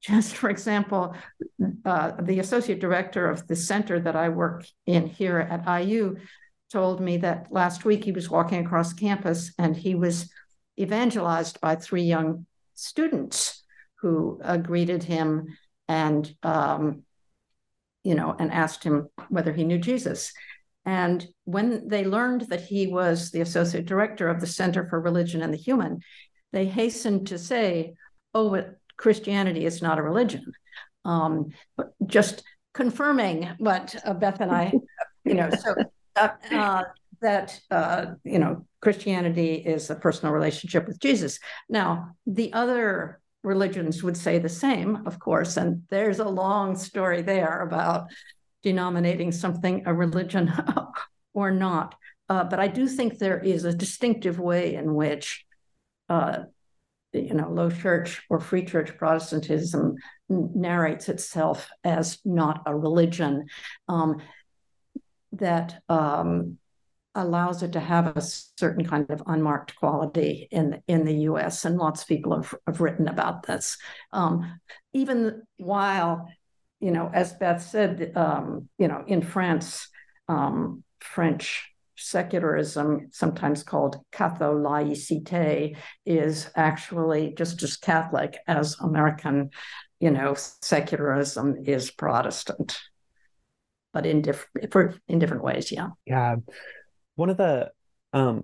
just 0.00 0.34
for 0.34 0.50
example, 0.50 1.14
uh, 1.84 2.12
the 2.20 2.40
associate 2.40 2.80
director 2.80 3.30
of 3.30 3.46
the 3.46 3.56
center 3.56 4.00
that 4.00 4.16
I 4.16 4.30
work 4.30 4.66
in 4.86 5.06
here 5.06 5.38
at 5.38 5.82
IU 5.82 6.16
told 6.72 7.00
me 7.00 7.18
that 7.18 7.48
last 7.50 7.84
week 7.84 8.04
he 8.04 8.12
was 8.12 8.30
walking 8.30 8.64
across 8.64 8.92
campus 8.92 9.52
and 9.58 9.76
he 9.76 9.94
was 9.94 10.30
evangelized 10.78 11.60
by 11.60 11.74
three 11.76 12.02
young 12.02 12.46
students 12.74 13.59
who 14.00 14.40
uh, 14.42 14.56
greeted 14.56 15.02
him 15.02 15.46
and 15.88 16.34
um, 16.42 17.02
you 18.02 18.14
know, 18.14 18.34
and 18.38 18.52
asked 18.52 18.82
him 18.84 19.08
whether 19.28 19.52
he 19.52 19.64
knew 19.64 19.78
Jesus. 19.78 20.32
And 20.86 21.26
when 21.44 21.88
they 21.88 22.04
learned 22.04 22.42
that 22.48 22.62
he 22.62 22.86
was 22.86 23.30
the 23.30 23.42
associate 23.42 23.86
director 23.86 24.28
of 24.28 24.40
the 24.40 24.46
Center 24.46 24.88
for 24.88 25.00
Religion 25.00 25.42
and 25.42 25.52
the 25.52 25.58
Human, 25.58 26.00
they 26.52 26.66
hastened 26.66 27.26
to 27.28 27.38
say, 27.38 27.94
oh, 28.34 28.50
but 28.50 28.76
Christianity 28.96 29.66
is 29.66 29.82
not 29.82 29.98
a 29.98 30.02
religion. 30.02 30.44
Um, 31.04 31.50
but 31.76 31.92
just 32.06 32.42
confirming 32.72 33.48
what 33.58 33.94
uh, 34.04 34.14
Beth 34.14 34.40
and 34.40 34.50
I, 34.50 34.72
you 35.24 35.34
know, 35.34 35.50
so 35.50 35.74
uh, 36.16 36.28
uh, 36.50 36.84
that, 37.20 37.60
uh, 37.70 38.06
you 38.24 38.38
know, 38.38 38.66
Christianity 38.80 39.54
is 39.54 39.90
a 39.90 39.94
personal 39.94 40.32
relationship 40.32 40.86
with 40.86 40.98
Jesus. 40.98 41.38
Now, 41.68 42.16
the 42.26 42.52
other 42.52 43.19
religions 43.42 44.02
would 44.02 44.16
say 44.16 44.38
the 44.38 44.48
same, 44.48 45.06
of 45.06 45.18
course. 45.18 45.56
And 45.56 45.82
there's 45.90 46.18
a 46.18 46.28
long 46.28 46.76
story 46.76 47.22
there 47.22 47.60
about 47.60 48.08
denominating 48.62 49.32
something 49.32 49.82
a 49.86 49.94
religion 49.94 50.52
or 51.34 51.50
not. 51.50 51.94
Uh, 52.28 52.44
but 52.44 52.60
I 52.60 52.68
do 52.68 52.86
think 52.86 53.18
there 53.18 53.40
is 53.40 53.64
a 53.64 53.74
distinctive 53.74 54.38
way 54.38 54.74
in 54.74 54.94
which, 54.94 55.44
uh, 56.08 56.40
you 57.12 57.34
know, 57.34 57.50
low 57.50 57.70
church 57.70 58.22
or 58.30 58.38
free 58.38 58.64
church 58.64 58.96
Protestantism 58.96 59.96
narrates 60.28 61.08
itself 61.08 61.68
as 61.82 62.18
not 62.24 62.62
a 62.66 62.76
religion. 62.76 63.46
Um, 63.88 64.18
that 65.32 65.82
um, 65.88 66.58
allows 67.14 67.62
it 67.62 67.72
to 67.72 67.80
have 67.80 68.16
a 68.16 68.20
certain 68.20 68.84
kind 68.84 69.10
of 69.10 69.22
unmarked 69.26 69.74
quality 69.76 70.48
in 70.50 70.80
in 70.86 71.04
the 71.04 71.14
U.S. 71.22 71.64
and 71.64 71.76
lots 71.76 72.02
of 72.02 72.08
people 72.08 72.36
have, 72.36 72.54
have 72.66 72.80
written 72.80 73.08
about 73.08 73.46
this. 73.46 73.78
Um, 74.12 74.60
even 74.92 75.42
while, 75.56 76.28
you 76.78 76.92
know, 76.92 77.10
as 77.12 77.32
Beth 77.32 77.62
said, 77.62 78.12
um, 78.16 78.68
you 78.78 78.88
know, 78.88 79.02
in 79.06 79.22
France, 79.22 79.88
um, 80.28 80.84
French 81.00 81.66
secularism, 81.96 83.08
sometimes 83.12 83.62
called 83.62 84.02
Catho-laïcité, 84.12 85.76
is 86.06 86.50
actually 86.54 87.34
just 87.36 87.62
as 87.62 87.76
Catholic 87.76 88.38
as 88.46 88.76
American, 88.80 89.50
you 89.98 90.10
know, 90.10 90.34
secularism 90.62 91.56
is 91.66 91.90
Protestant, 91.90 92.78
but 93.92 94.06
in 94.06 94.22
different 94.22 95.00
in 95.08 95.18
different 95.18 95.42
ways. 95.42 95.72
Yeah. 95.72 95.88
Yeah 96.06 96.36
one 97.20 97.30
of 97.30 97.36
the 97.36 97.70
um 98.14 98.42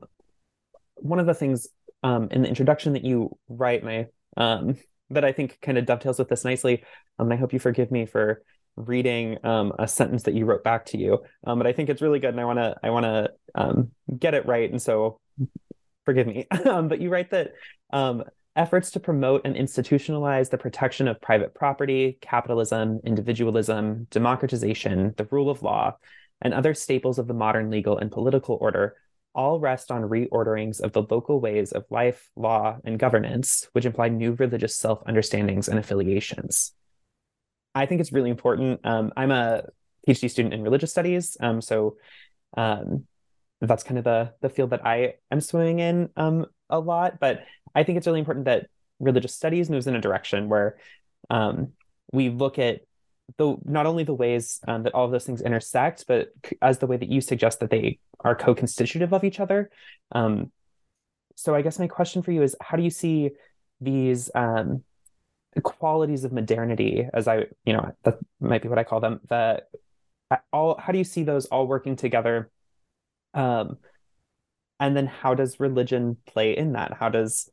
one 0.96 1.18
of 1.18 1.26
the 1.26 1.34
things 1.34 1.68
um 2.02 2.28
in 2.30 2.42
the 2.42 2.48
introduction 2.48 2.92
that 2.92 3.04
you 3.04 3.36
write 3.48 3.82
my 3.82 4.06
um 4.36 4.76
that 5.10 5.24
I 5.24 5.32
think 5.32 5.58
kind 5.62 5.78
of 5.78 5.86
dovetails 5.86 6.18
with 6.18 6.28
this 6.28 6.44
nicely. 6.44 6.84
Um, 7.18 7.30
I 7.30 7.36
hope 7.36 7.52
you 7.52 7.58
forgive 7.58 7.90
me 7.90 8.06
for 8.06 8.42
reading 8.76 9.38
um, 9.44 9.72
a 9.78 9.86
sentence 9.88 10.24
that 10.24 10.34
you 10.34 10.44
wrote 10.44 10.64
back 10.64 10.86
to 10.86 10.98
you, 10.98 11.22
um, 11.46 11.58
but 11.58 11.66
I 11.66 11.72
think 11.72 11.88
it's 11.88 12.02
really 12.02 12.18
good, 12.18 12.30
and 12.30 12.40
I 12.40 12.44
want 12.44 12.58
to 12.58 12.76
I 12.82 12.90
want 12.90 13.04
to 13.04 13.30
um, 13.54 13.90
get 14.18 14.34
it 14.34 14.46
right, 14.46 14.70
and 14.70 14.82
so 14.82 15.20
forgive 16.04 16.26
me. 16.26 16.46
um, 16.66 16.88
but 16.88 17.00
you 17.00 17.08
write 17.08 17.30
that 17.30 17.52
um, 17.92 18.24
efforts 18.56 18.90
to 18.92 19.00
promote 19.00 19.42
and 19.44 19.56
institutionalize 19.56 20.50
the 20.50 20.58
protection 20.58 21.08
of 21.08 21.20
private 21.20 21.54
property, 21.54 22.18
capitalism, 22.20 23.00
individualism, 23.04 24.06
democratization, 24.10 25.14
the 25.16 25.28
rule 25.30 25.48
of 25.48 25.62
law, 25.62 25.96
and 26.42 26.54
other 26.54 26.74
staples 26.74 27.18
of 27.18 27.26
the 27.26 27.34
modern 27.34 27.70
legal 27.70 27.98
and 27.98 28.10
political 28.10 28.58
order 28.60 28.96
all 29.36 29.60
rest 29.60 29.90
on 29.90 30.02
reorderings 30.02 30.80
of 30.80 30.92
the 30.92 31.02
local 31.02 31.40
ways 31.40 31.70
of 31.72 31.84
life, 31.90 32.30
law, 32.36 32.78
and 32.84 32.98
governance, 32.98 33.68
which 33.72 33.84
imply 33.84 34.08
new 34.08 34.32
religious 34.32 34.74
self 34.74 35.02
understandings 35.06 35.68
and 35.68 35.78
affiliations. 35.78 36.72
I 37.74 37.84
think 37.84 38.00
it's 38.00 38.12
really 38.12 38.30
important. 38.30 38.80
Um, 38.84 39.12
I'm 39.14 39.30
a 39.30 39.64
PhD 40.08 40.30
student 40.30 40.54
in 40.54 40.62
religious 40.62 40.90
studies. 40.90 41.36
Um, 41.38 41.60
so 41.60 41.98
um, 42.56 43.04
that's 43.60 43.82
kind 43.82 43.98
of 43.98 44.04
the 44.04 44.32
the 44.40 44.48
field 44.48 44.70
that 44.70 44.86
I 44.86 45.14
am 45.30 45.42
swimming 45.42 45.80
in 45.80 46.08
um, 46.16 46.46
a 46.70 46.80
lot. 46.80 47.20
But 47.20 47.44
I 47.74 47.82
think 47.82 47.98
it's 47.98 48.06
really 48.06 48.20
important 48.20 48.46
that 48.46 48.68
religious 48.98 49.34
studies 49.34 49.68
moves 49.68 49.86
in 49.86 49.94
a 49.94 50.00
direction 50.00 50.48
where 50.48 50.78
um, 51.28 51.72
we 52.10 52.30
look 52.30 52.58
at 52.58 52.80
the 53.38 53.56
not 53.64 53.86
only 53.86 54.04
the 54.04 54.14
ways 54.14 54.60
um, 54.68 54.84
that 54.84 54.94
all 54.94 55.04
of 55.04 55.10
those 55.10 55.24
things 55.24 55.42
intersect, 55.42 56.04
but 56.06 56.28
as 56.62 56.78
the 56.78 56.86
way 56.86 56.96
that 56.96 57.08
you 57.08 57.20
suggest 57.20 57.60
that 57.60 57.70
they 57.70 57.98
are 58.20 58.34
co-constitutive 58.34 59.12
of 59.12 59.24
each 59.24 59.40
other. 59.40 59.70
Um, 60.12 60.52
so 61.34 61.54
I 61.54 61.62
guess 61.62 61.78
my 61.78 61.86
question 61.88 62.22
for 62.22 62.32
you 62.32 62.42
is, 62.42 62.56
how 62.60 62.76
do 62.76 62.82
you 62.82 62.90
see 62.90 63.30
these 63.80 64.30
um, 64.34 64.84
qualities 65.62 66.24
of 66.24 66.32
modernity, 66.32 67.06
as 67.12 67.28
I, 67.28 67.46
you 67.64 67.72
know, 67.72 67.92
that 68.04 68.18
might 68.40 68.62
be 68.62 68.68
what 68.68 68.78
I 68.78 68.84
call 68.84 69.00
them, 69.00 69.20
the 69.28 69.62
all, 70.52 70.78
how 70.78 70.92
do 70.92 70.98
you 70.98 71.04
see 71.04 71.22
those 71.22 71.46
all 71.46 71.66
working 71.66 71.96
together? 71.96 72.50
Um, 73.34 73.78
and 74.80 74.96
then 74.96 75.06
how 75.06 75.34
does 75.34 75.60
religion 75.60 76.16
play 76.26 76.56
in 76.56 76.72
that? 76.72 76.94
How 76.94 77.08
does 77.08 77.50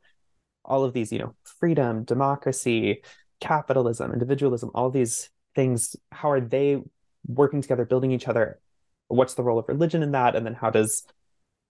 all 0.64 0.84
of 0.84 0.92
these, 0.92 1.12
you 1.12 1.18
know, 1.18 1.34
freedom, 1.44 2.04
democracy, 2.04 3.02
capitalism, 3.40 4.12
individualism, 4.12 4.70
all 4.74 4.90
these 4.90 5.30
things, 5.54 5.96
how 6.10 6.30
are 6.30 6.40
they 6.40 6.82
working 7.26 7.62
together, 7.62 7.84
building 7.84 8.12
each 8.12 8.28
other? 8.28 8.60
What's 9.08 9.34
the 9.34 9.42
role 9.42 9.58
of 9.58 9.68
religion 9.68 10.02
in 10.02 10.12
that? 10.12 10.36
And 10.36 10.44
then 10.44 10.54
how 10.54 10.70
does 10.70 11.04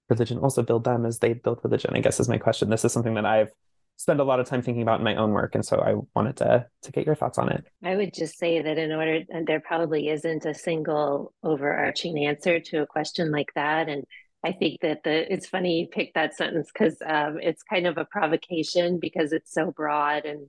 religion 0.08 0.38
also 0.38 0.62
build 0.62 0.84
them 0.84 1.04
as 1.06 1.18
they 1.18 1.32
build 1.34 1.60
religion? 1.62 1.92
I 1.94 2.00
guess 2.00 2.20
is 2.20 2.28
my 2.28 2.38
question. 2.38 2.70
This 2.70 2.84
is 2.84 2.92
something 2.92 3.14
that 3.14 3.26
I've 3.26 3.50
spent 3.96 4.20
a 4.20 4.24
lot 4.24 4.40
of 4.40 4.46
time 4.46 4.62
thinking 4.62 4.82
about 4.82 4.98
in 4.98 5.04
my 5.04 5.14
own 5.16 5.30
work. 5.30 5.54
And 5.54 5.64
so 5.64 5.80
I 5.80 5.94
wanted 6.14 6.36
to 6.38 6.66
to 6.82 6.92
get 6.92 7.06
your 7.06 7.14
thoughts 7.14 7.38
on 7.38 7.50
it. 7.50 7.64
I 7.82 7.96
would 7.96 8.12
just 8.12 8.38
say 8.38 8.60
that 8.60 8.78
in 8.78 8.92
order 8.92 9.20
there 9.46 9.60
probably 9.60 10.08
isn't 10.08 10.44
a 10.44 10.54
single 10.54 11.32
overarching 11.42 12.26
answer 12.26 12.60
to 12.60 12.82
a 12.82 12.86
question 12.86 13.30
like 13.30 13.52
that. 13.54 13.88
And 13.88 14.04
I 14.44 14.52
think 14.52 14.80
that 14.82 15.04
the 15.04 15.32
it's 15.32 15.46
funny 15.46 15.80
you 15.80 15.86
picked 15.86 16.14
that 16.14 16.36
sentence 16.36 16.70
because 16.72 16.96
um, 17.04 17.38
it's 17.40 17.62
kind 17.62 17.86
of 17.86 17.96
a 17.96 18.04
provocation 18.04 18.98
because 19.00 19.32
it's 19.32 19.52
so 19.52 19.70
broad 19.70 20.24
and 20.24 20.48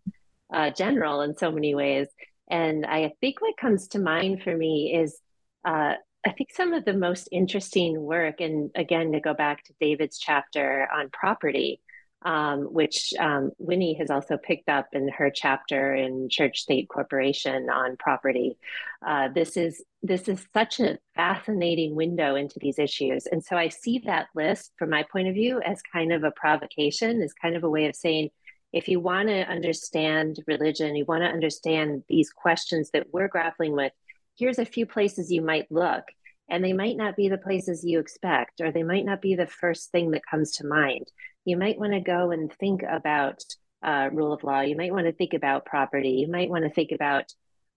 uh, 0.53 0.71
general 0.71 1.21
in 1.21 1.35
so 1.37 1.51
many 1.51 1.75
ways. 1.75 2.07
And 2.49 2.85
I 2.85 3.13
think 3.21 3.41
what 3.41 3.57
comes 3.57 3.87
to 3.89 3.99
mind 3.99 4.43
for 4.43 4.55
me 4.55 4.95
is 4.95 5.19
uh, 5.65 5.95
I 6.25 6.31
think 6.31 6.51
some 6.53 6.73
of 6.73 6.85
the 6.85 6.93
most 6.93 7.29
interesting 7.31 8.01
work, 8.01 8.41
and 8.41 8.71
again, 8.75 9.11
to 9.11 9.19
go 9.19 9.33
back 9.33 9.63
to 9.65 9.73
David's 9.79 10.17
chapter 10.17 10.87
on 10.91 11.09
property, 11.11 11.81
um, 12.23 12.61
which 12.61 13.13
um, 13.19 13.51
Winnie 13.59 13.93
has 13.99 14.09
also 14.09 14.35
picked 14.37 14.67
up 14.67 14.87
in 14.93 15.07
her 15.09 15.29
chapter 15.29 15.93
in 15.93 16.27
Church 16.27 16.61
State 16.61 16.89
Corporation 16.89 17.69
on 17.69 17.95
property. 17.97 18.57
Uh, 19.05 19.29
this 19.29 19.55
is 19.55 19.83
this 20.01 20.27
is 20.27 20.43
such 20.51 20.79
a 20.79 20.97
fascinating 21.15 21.95
window 21.95 22.35
into 22.35 22.57
these 22.59 22.79
issues, 22.79 23.27
and 23.27 23.43
so 23.43 23.55
I 23.55 23.69
see 23.69 24.01
that 24.05 24.27
list 24.33 24.71
from 24.77 24.89
my 24.89 25.03
point 25.03 25.27
of 25.27 25.35
view 25.35 25.61
as 25.61 25.81
kind 25.93 26.11
of 26.11 26.23
a 26.23 26.31
provocation, 26.31 27.21
as 27.21 27.33
kind 27.33 27.55
of 27.55 27.63
a 27.63 27.69
way 27.69 27.85
of 27.85 27.95
saying, 27.95 28.29
if 28.75 28.87
you 28.87 28.99
want 28.99 29.29
to 29.29 29.49
understand 29.49 30.37
religion, 30.45 30.95
you 30.95 31.05
want 31.05 31.23
to 31.23 31.29
understand 31.29 32.03
these 32.07 32.29
questions 32.29 32.91
that 32.91 33.07
we're 33.11 33.27
grappling 33.27 33.73
with. 33.73 33.93
Here's 34.37 34.59
a 34.59 34.65
few 34.65 34.85
places 34.85 35.31
you 35.31 35.41
might 35.41 35.71
look, 35.71 36.03
and 36.49 36.63
they 36.63 36.73
might 36.73 36.97
not 36.97 37.15
be 37.15 37.29
the 37.29 37.39
places 37.39 37.83
you 37.83 37.99
expect, 37.99 38.61
or 38.61 38.71
they 38.71 38.83
might 38.83 39.05
not 39.05 39.21
be 39.21 39.33
the 39.35 39.47
first 39.47 39.91
thing 39.91 40.11
that 40.11 40.21
comes 40.29 40.51
to 40.57 40.67
mind 40.67 41.05
you 41.45 41.57
might 41.57 41.79
want 41.79 41.93
to 41.93 41.99
go 42.01 42.31
and 42.31 42.51
think 42.51 42.83
about 42.83 43.41
uh, 43.83 44.09
rule 44.11 44.33
of 44.33 44.43
law. 44.43 44.61
You 44.61 44.75
might 44.75 44.91
want 44.91 45.05
to 45.05 45.13
think 45.13 45.33
about 45.33 45.65
property. 45.65 46.09
You 46.09 46.27
might 46.27 46.49
want 46.49 46.65
to 46.65 46.71
think 46.71 46.91
about 46.91 47.31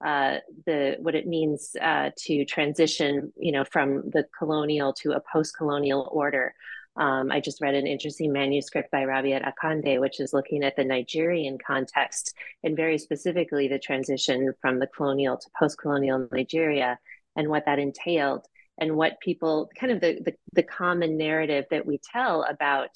uh, 0.05 0.39
the 0.65 0.97
what 1.01 1.15
it 1.15 1.27
means 1.27 1.77
uh, 1.81 2.11
to 2.17 2.45
transition, 2.47 3.33
you 3.37 3.53
know, 3.53 3.65
from 3.65 4.11
the 4.11 4.25
colonial 4.37 4.95
to 4.95 5.13
a 5.13 5.21
post-colonial 5.21 6.09
order. 6.11 6.55
Um, 6.99 7.31
I 7.31 7.41
just 7.41 7.61
read 7.61 7.75
an 7.75 7.87
interesting 7.87 8.33
manuscript 8.33 8.91
by 8.91 9.05
Rabiat 9.05 9.49
Akande, 9.49 10.01
which 10.01 10.19
is 10.19 10.33
looking 10.33 10.65
at 10.65 10.75
the 10.75 10.85
Nigerian 10.85 11.57
context 11.65 12.35
and 12.65 12.77
very 12.77 12.99
specifically 12.99 13.69
the 13.69 13.79
transition 13.79 14.53
from 14.61 14.81
the 14.81 14.89
colonial 14.89 15.37
to 15.37 15.47
post-colonial 15.57 16.29
Nigeria 16.33 16.99
and 17.37 17.49
what 17.49 17.65
that 17.67 17.79
entailed 17.79 18.47
and 18.79 18.97
what 18.97 19.21
people 19.21 19.71
kind 19.79 19.93
of 19.93 20.01
the, 20.01 20.19
the, 20.25 20.35
the 20.55 20.63
common 20.63 21.17
narrative 21.17 21.67
that 21.71 21.87
we 21.87 22.01
tell 22.13 22.43
about 22.43 22.91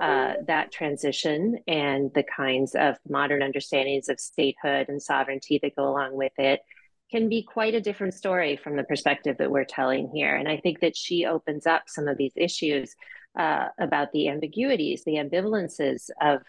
uh, 0.00 0.34
that 0.46 0.72
transition 0.72 1.58
and 1.68 2.10
the 2.14 2.24
kinds 2.24 2.74
of 2.74 2.96
modern 3.08 3.42
understandings 3.42 4.08
of 4.08 4.20
statehood 4.20 4.88
and 4.88 5.00
sovereignty 5.00 5.58
that 5.62 5.76
go 5.76 5.88
along 5.88 6.14
with 6.14 6.32
it 6.36 6.60
can 7.10 7.28
be 7.28 7.42
quite 7.42 7.74
a 7.74 7.80
different 7.80 8.14
story 8.14 8.56
from 8.56 8.76
the 8.76 8.84
perspective 8.84 9.36
that 9.38 9.50
we're 9.50 9.64
telling 9.64 10.10
here. 10.12 10.34
And 10.34 10.48
I 10.48 10.56
think 10.56 10.80
that 10.80 10.96
she 10.96 11.24
opens 11.24 11.66
up 11.66 11.84
some 11.86 12.08
of 12.08 12.18
these 12.18 12.32
issues 12.34 12.94
uh, 13.36 13.68
about 13.78 14.12
the 14.12 14.28
ambiguities, 14.28 15.04
the 15.04 15.16
ambivalences 15.16 16.10
of 16.20 16.42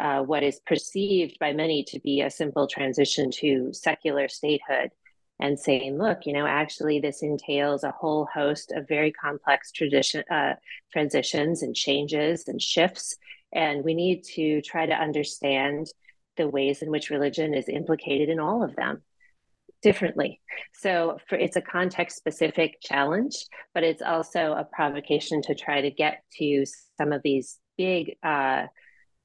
uh, 0.00 0.22
what 0.22 0.42
is 0.42 0.60
perceived 0.66 1.38
by 1.40 1.52
many 1.52 1.82
to 1.82 1.98
be 2.00 2.20
a 2.20 2.30
simple 2.30 2.66
transition 2.66 3.30
to 3.30 3.72
secular 3.72 4.28
statehood 4.28 4.90
and 5.40 5.58
saying, 5.58 5.98
look, 5.98 6.26
you 6.26 6.32
know, 6.32 6.46
actually 6.46 7.00
this 7.00 7.22
entails 7.22 7.84
a 7.84 7.90
whole 7.90 8.28
host 8.32 8.72
of 8.72 8.88
very 8.88 9.12
complex 9.12 9.72
tradition 9.72 10.24
uh, 10.30 10.54
transitions 10.92 11.62
and 11.62 11.74
changes 11.74 12.48
and 12.48 12.60
shifts, 12.60 13.16
and 13.52 13.84
we 13.84 13.94
need 13.94 14.24
to 14.24 14.60
try 14.62 14.86
to 14.86 14.94
understand 14.94 15.88
the 16.36 16.48
ways 16.48 16.82
in 16.82 16.90
which 16.90 17.10
religion 17.10 17.54
is 17.54 17.68
implicated 17.68 18.28
in 18.28 18.38
all 18.38 18.62
of 18.62 18.76
them 18.76 19.02
differently. 19.82 20.40
So 20.74 21.18
for, 21.28 21.36
it's 21.36 21.56
a 21.56 21.60
context 21.60 22.16
specific 22.16 22.78
challenge, 22.82 23.34
but 23.74 23.84
it's 23.84 24.02
also 24.02 24.52
a 24.52 24.64
provocation 24.64 25.42
to 25.42 25.54
try 25.54 25.80
to 25.80 25.90
get 25.90 26.22
to 26.38 26.64
some 26.96 27.12
of 27.12 27.22
these 27.22 27.58
big 27.76 28.16
uh, 28.22 28.66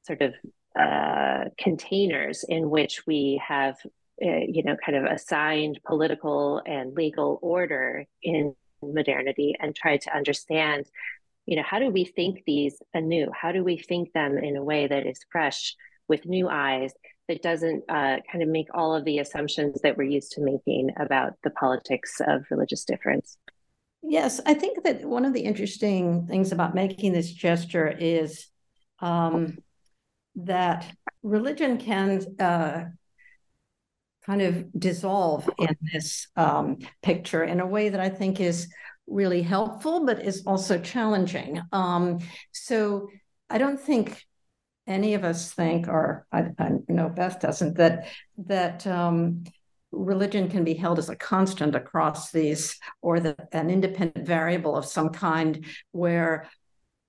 sort 0.06 0.22
of 0.22 0.34
uh, 0.80 1.46
containers 1.58 2.44
in 2.48 2.70
which 2.70 3.06
we 3.08 3.42
have 3.46 3.76
uh, 4.24 4.46
you 4.48 4.63
know, 4.63 4.76
kind 4.86 4.98
of 4.98 5.12
assigned 5.12 5.80
political 5.86 6.62
and 6.66 6.94
legal 6.94 7.39
order 7.42 8.06
in 8.22 8.56
modernity 8.82 9.56
and 9.60 9.76
try 9.76 9.98
to 9.98 10.16
understand, 10.16 10.86
you 11.48 11.56
know, 11.56 11.63
how 11.66 11.80
do 11.80 11.89
we 11.89 12.06
think 12.06 12.44
these 12.46 12.80
anew? 12.94 13.30
How 13.34 13.52
do 13.52 13.63
we 13.63 13.78
think 13.78 14.13
them 14.13 14.38
in 14.38 14.56
a 14.56 14.63
way 14.63 14.86
that 14.86 15.08
is 15.08 15.20
fresh 15.32 15.76
with 16.08 16.26
new 16.28 16.48
eyes 16.48 16.94
that 17.27 17.41
doesn't 17.41 17.83
uh, 17.89 18.17
kind 18.31 18.41
of 18.41 18.49
make 18.49 18.67
all 18.73 18.93
of 18.93 19.05
the 19.05 19.19
assumptions 19.19 19.81
that 19.81 19.97
we're 19.97 20.03
used 20.03 20.33
to 20.33 20.41
making 20.41 20.91
about 20.97 21.33
the 21.43 21.49
politics 21.51 22.21
of 22.25 22.45
religious 22.49 22.83
difference? 22.83 23.38
Yes, 24.01 24.41
I 24.45 24.53
think 24.53 24.83
that 24.83 25.05
one 25.05 25.23
of 25.23 25.33
the 25.33 25.41
interesting 25.41 26.27
things 26.27 26.51
about 26.51 26.75
making 26.75 27.13
this 27.13 27.31
gesture 27.31 27.88
is 27.88 28.47
um, 28.99 29.57
that 30.36 30.86
religion 31.21 31.77
can 31.77 32.21
uh, 32.39 32.86
kind 34.25 34.41
of 34.41 34.67
dissolve 34.77 35.49
in 35.57 35.75
this 35.93 36.27
um, 36.36 36.79
picture 37.01 37.43
in 37.43 37.62
a 37.62 37.65
way 37.65 37.89
that 37.89 37.99
I 37.99 38.09
think 38.09 38.41
is 38.41 38.67
really 39.07 39.41
helpful, 39.41 40.05
but 40.05 40.21
is 40.21 40.43
also 40.45 40.79
challenging. 40.79 41.62
Um, 41.71 42.19
so 42.51 43.09
I 43.49 43.57
don't 43.57 43.79
think 43.79 44.25
any 44.88 45.13
of 45.13 45.24
us 45.24 45.54
think, 45.54 45.88
or 45.88 46.26
I, 46.32 46.50
I 46.60 46.72
know 46.88 47.10
Beth 47.10 47.39
doesn't, 47.39 47.78
that 47.78 48.08
that 48.38 48.86
um, 48.88 49.43
religion 49.91 50.50
can 50.50 50.63
be 50.63 50.74
held 50.74 51.00
as 51.00 51.10
a 51.10 51.15
constant 51.15 51.76
across 51.76 52.32
these, 52.32 52.78
or 53.02 53.19
that 53.19 53.50
an 53.52 53.69
independent 53.69 54.28
variable 54.28 54.76
of 54.76 54.86
some 54.86 55.10
kind, 55.10 55.65
where 55.91 56.50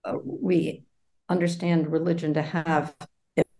uh, 0.05 0.15
we 0.25 0.85
understand 1.29 1.91
religion 1.91 2.35
to 2.35 2.43
have 2.43 2.95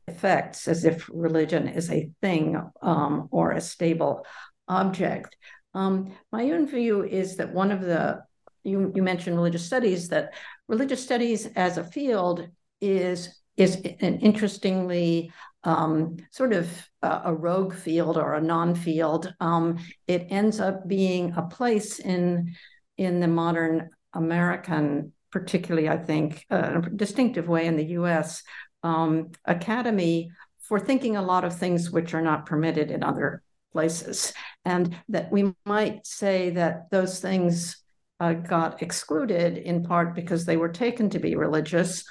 effects 0.07 0.69
as 0.69 0.85
if 0.85 1.09
religion 1.13 1.67
is 1.67 1.91
a 1.91 2.11
thing 2.21 2.61
um, 2.83 3.29
or 3.31 3.53
a 3.53 3.61
stable 3.61 4.27
object. 4.69 5.37
Um, 5.75 6.15
my 6.31 6.51
own 6.51 6.67
view 6.67 7.03
is 7.05 7.37
that 7.37 7.53
one 7.53 7.73
of 7.73 7.81
the, 7.81 8.23
you, 8.63 8.93
you 8.95 9.03
mentioned 9.03 9.37
religious 9.37 9.65
studies, 9.65 10.09
that 10.09 10.35
religious 10.69 11.03
studies 11.03 11.47
as 11.57 11.79
a 11.79 11.85
field 11.85 12.47
is, 12.81 13.41
is 13.57 13.77
an 14.01 14.19
interestingly 14.19 15.33
um, 15.63 16.17
sort 16.31 16.53
of 16.53 16.69
a, 17.03 17.23
a, 17.27 17.35
rogue 17.35 17.73
field 17.73 18.19
or 18.19 18.35
a 18.35 18.41
non-field. 18.41 19.33
Um, 19.41 19.79
it 20.07 20.27
ends 20.29 20.61
up 20.61 20.87
being 20.87 21.33
a 21.37 21.43
place 21.43 22.01
in, 22.01 22.55
in 22.99 23.21
the 23.21 23.29
modern 23.29 23.89
American 24.13 25.13
particularly, 25.35 25.89
I 25.89 25.97
think, 25.97 26.47
uh, 26.49 26.81
a 26.81 26.91
distinctive 26.91 27.49
way 27.49 27.67
in 27.67 27.77
the 27.77 27.97
US, 27.99 28.45
um, 28.85 29.33
academy 29.45 30.31
for 30.61 30.79
thinking 30.79 31.17
a 31.17 31.23
lot 31.23 31.45
of 31.45 31.59
things 31.59 31.91
which 31.91 32.15
are 32.15 32.23
not 32.23 32.47
permitted 32.47 32.93
in 32.93 33.03
other 33.03 33.43
places. 33.73 34.33
And 34.65 34.97
that 35.09 35.33
we 35.33 35.53
might 35.67 36.07
say 36.07 36.51
that 36.51 36.89
those 36.93 37.19
things 37.19 37.83
uh, 38.21 38.35
got 38.35 38.81
excluded 38.81 39.59
in 39.59 39.83
part 39.83 40.15
because 40.15 40.45
they 40.45 40.57
were 40.57 40.69
taken 40.69 41.11
to 41.11 41.19
be 41.19 41.35
religious, 41.35 42.05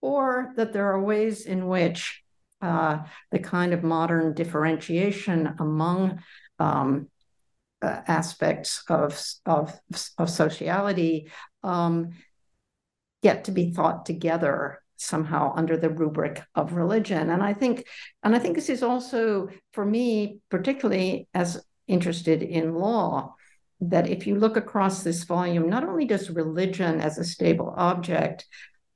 or 0.00 0.52
that 0.56 0.72
there 0.72 0.92
are 0.92 1.02
ways 1.02 1.46
in 1.46 1.66
which 1.66 2.22
uh, 2.62 2.98
the 3.30 3.38
kind 3.38 3.72
of 3.72 3.82
modern 3.82 4.34
differentiation 4.34 5.54
among 5.58 6.20
um, 6.58 7.08
uh, 7.82 8.00
aspects 8.06 8.82
of, 8.88 9.22
of, 9.44 9.78
of 10.18 10.30
sociality 10.30 11.30
um, 11.62 12.10
get 13.22 13.44
to 13.44 13.50
be 13.50 13.72
thought 13.72 14.06
together 14.06 14.80
somehow 14.96 15.52
under 15.54 15.76
the 15.76 15.90
rubric 15.90 16.42
of 16.54 16.72
religion. 16.72 17.28
And 17.30 17.42
i 17.42 17.52
think 17.52 17.86
and 18.22 18.34
i 18.34 18.38
think 18.38 18.54
this 18.54 18.70
is 18.70 18.82
also 18.82 19.48
for 19.72 19.84
me 19.84 20.40
particularly 20.50 21.28
as 21.34 21.62
interested 21.86 22.42
in 22.42 22.74
law 22.74 23.34
that 23.80 24.08
if 24.08 24.26
you 24.26 24.36
look 24.36 24.56
across 24.56 25.02
this 25.02 25.24
volume 25.24 25.68
not 25.68 25.84
only 25.84 26.06
does 26.06 26.30
religion 26.30 27.00
as 27.00 27.18
a 27.18 27.24
stable 27.24 27.74
object 27.76 28.46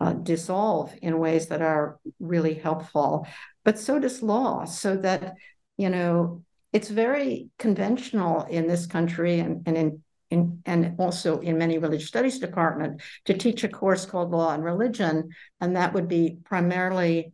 uh, 0.00 0.12
dissolve 0.12 0.94
in 1.02 1.18
ways 1.18 1.48
that 1.48 1.62
are 1.62 1.98
really 2.18 2.54
helpful 2.54 3.26
but 3.64 3.78
so 3.78 3.98
does 3.98 4.22
law 4.22 4.64
so 4.64 4.96
that 4.96 5.34
you 5.76 5.88
know 5.88 6.42
it's 6.72 6.88
very 6.88 7.50
conventional 7.58 8.44
in 8.44 8.66
this 8.66 8.86
country 8.86 9.40
and, 9.40 9.62
and 9.66 9.76
in 9.76 10.02
in, 10.30 10.62
and 10.64 10.94
also 10.98 11.40
in 11.40 11.58
many 11.58 11.78
religious 11.78 12.06
studies 12.06 12.38
department 12.38 13.02
to 13.24 13.34
teach 13.34 13.64
a 13.64 13.68
course 13.68 14.06
called 14.06 14.30
law 14.30 14.54
and 14.54 14.62
religion 14.62 15.28
and 15.60 15.74
that 15.74 15.92
would 15.92 16.06
be 16.06 16.38
primarily 16.44 17.32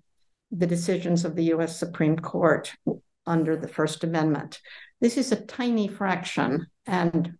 the 0.50 0.66
decisions 0.66 1.24
of 1.24 1.36
the 1.36 1.44
US 1.54 1.78
Supreme 1.78 2.16
Court 2.16 2.72
under 3.26 3.56
the 3.56 3.68
First 3.68 4.04
Amendment. 4.04 4.60
This 5.00 5.16
is 5.16 5.32
a 5.32 5.36
tiny 5.44 5.88
fraction 5.88 6.66
and 6.86 7.34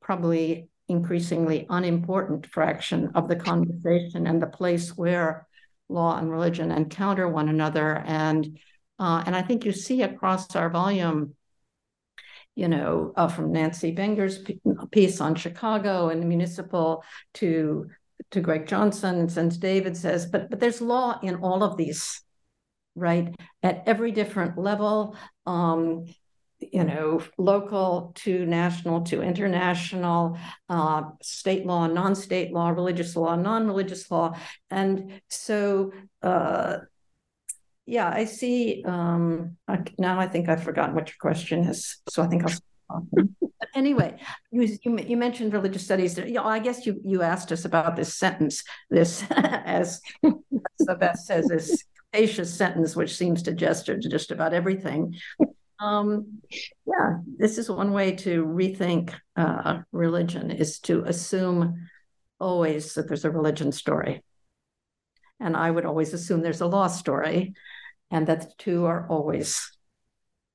probably 0.00 0.68
increasingly 0.88 1.66
unimportant 1.68 2.46
fraction 2.46 3.10
of 3.14 3.28
the 3.28 3.36
conversation 3.36 4.26
and 4.26 4.40
the 4.40 4.46
place 4.46 4.96
where 4.96 5.46
law 5.88 6.18
and 6.18 6.30
religion 6.30 6.70
encounter 6.70 7.28
one 7.28 7.48
another. 7.48 8.02
And 8.06 8.58
uh, 8.98 9.22
and 9.26 9.36
I 9.36 9.42
think 9.42 9.64
you 9.64 9.72
see 9.72 10.02
across 10.02 10.56
our 10.56 10.70
volume 10.70 11.34
you 12.56 12.68
know, 12.68 13.12
uh, 13.16 13.28
from 13.28 13.52
Nancy 13.52 13.90
Benger's 13.92 14.42
piece 14.90 15.20
on 15.20 15.34
Chicago 15.34 16.08
and 16.08 16.22
the 16.22 16.26
municipal 16.26 17.04
to 17.34 17.88
to 18.30 18.40
Greg 18.40 18.66
Johnson, 18.66 19.20
and 19.20 19.30
since 19.30 19.58
David 19.58 19.96
says, 19.96 20.26
but 20.26 20.50
but 20.50 20.58
there's 20.58 20.80
law 20.80 21.20
in 21.22 21.36
all 21.36 21.62
of 21.62 21.76
these, 21.76 22.22
right? 22.94 23.34
At 23.62 23.84
every 23.86 24.10
different 24.10 24.58
level, 24.58 25.16
um, 25.44 26.06
you 26.58 26.84
know, 26.84 27.22
local 27.36 28.12
to 28.16 28.46
national 28.46 29.02
to 29.02 29.22
international, 29.22 30.38
uh, 30.68 31.02
state 31.22 31.66
law, 31.66 31.86
non-state 31.86 32.52
law, 32.52 32.70
religious 32.70 33.14
law, 33.14 33.36
non-religious 33.36 34.10
law, 34.10 34.36
and 34.70 35.20
so 35.28 35.92
uh, 36.22 36.78
yeah, 37.86 38.08
I 38.08 38.24
see. 38.24 38.82
Um, 38.84 39.56
now 39.98 40.18
I 40.18 40.26
think 40.26 40.48
I've 40.48 40.64
forgotten 40.64 40.94
what 40.94 41.08
your 41.08 41.16
question 41.20 41.60
is, 41.60 41.98
so 42.08 42.22
I 42.22 42.26
think 42.26 42.42
I'll. 42.90 43.06
anyway, 43.74 44.16
you, 44.50 44.62
you, 44.82 44.98
you 44.98 45.16
mentioned 45.16 45.52
religious 45.52 45.84
studies. 45.84 46.18
You 46.18 46.34
know, 46.34 46.44
I 46.44 46.58
guess 46.58 46.84
you 46.84 47.00
you 47.04 47.22
asked 47.22 47.52
us 47.52 47.64
about 47.64 47.96
this 47.96 48.14
sentence, 48.14 48.64
this 48.90 49.24
as 49.30 50.00
the 50.22 50.96
best 50.98 51.26
says, 51.26 51.46
this 51.46 51.84
capacious 52.12 52.52
sentence, 52.52 52.96
which 52.96 53.16
seems 53.16 53.42
to 53.44 53.52
gesture 53.52 53.98
to 53.98 54.08
just 54.08 54.30
about 54.30 54.52
everything. 54.52 55.14
Um, 55.78 56.40
yeah, 56.86 57.18
this 57.38 57.58
is 57.58 57.70
one 57.70 57.92
way 57.92 58.12
to 58.16 58.44
rethink 58.44 59.12
uh, 59.36 59.80
religion: 59.92 60.50
is 60.50 60.78
to 60.80 61.02
assume 61.04 61.88
always 62.38 62.94
that 62.94 63.08
there's 63.08 63.24
a 63.24 63.30
religion 63.30 63.72
story. 63.72 64.22
And 65.40 65.56
I 65.56 65.70
would 65.70 65.84
always 65.84 66.14
assume 66.14 66.40
there's 66.40 66.60
a 66.60 66.66
law 66.66 66.86
story 66.86 67.54
and 68.10 68.26
that 68.26 68.40
the 68.42 68.52
two 68.58 68.84
are 68.86 69.06
always 69.08 69.70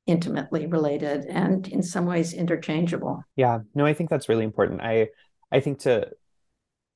intimately 0.07 0.65
related 0.65 1.25
and 1.25 1.67
in 1.67 1.84
some 1.84 2.05
ways 2.05 2.34
interchangeable. 2.34 3.23
Yeah, 3.36 3.60
no, 3.75 3.86
I 3.86 3.93
think 3.93 4.10
that's 4.10 4.29
really 4.29 4.43
important. 4.43 4.81
I 4.81 5.10
I 5.51 5.60
think 5.60 5.79
to 5.79 6.10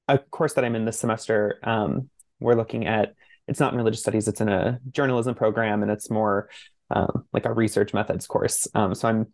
a 0.08 0.18
course 0.18 0.54
that 0.54 0.66
I'm 0.66 0.76
in 0.76 0.86
this 0.86 1.00
semester, 1.00 1.60
um, 1.64 2.10
we're 2.40 2.56
looking 2.56 2.88
at 2.88 3.14
it's 3.48 3.60
not 3.60 3.74
in 3.74 3.78
religious 3.78 4.02
studies, 4.02 4.28
it's 4.28 4.42
in 4.42 4.50
a 4.50 4.80
journalism 4.92 5.36
program, 5.36 5.84
and 5.84 5.92
it's 5.92 6.10
more 6.10 6.50
um, 6.92 7.26
like 7.34 7.46
a 7.46 7.54
research 7.54 7.94
methods 7.94 8.28
course. 8.28 8.68
Um, 8.74 8.96
so 8.96 9.08
I'm 9.08 9.28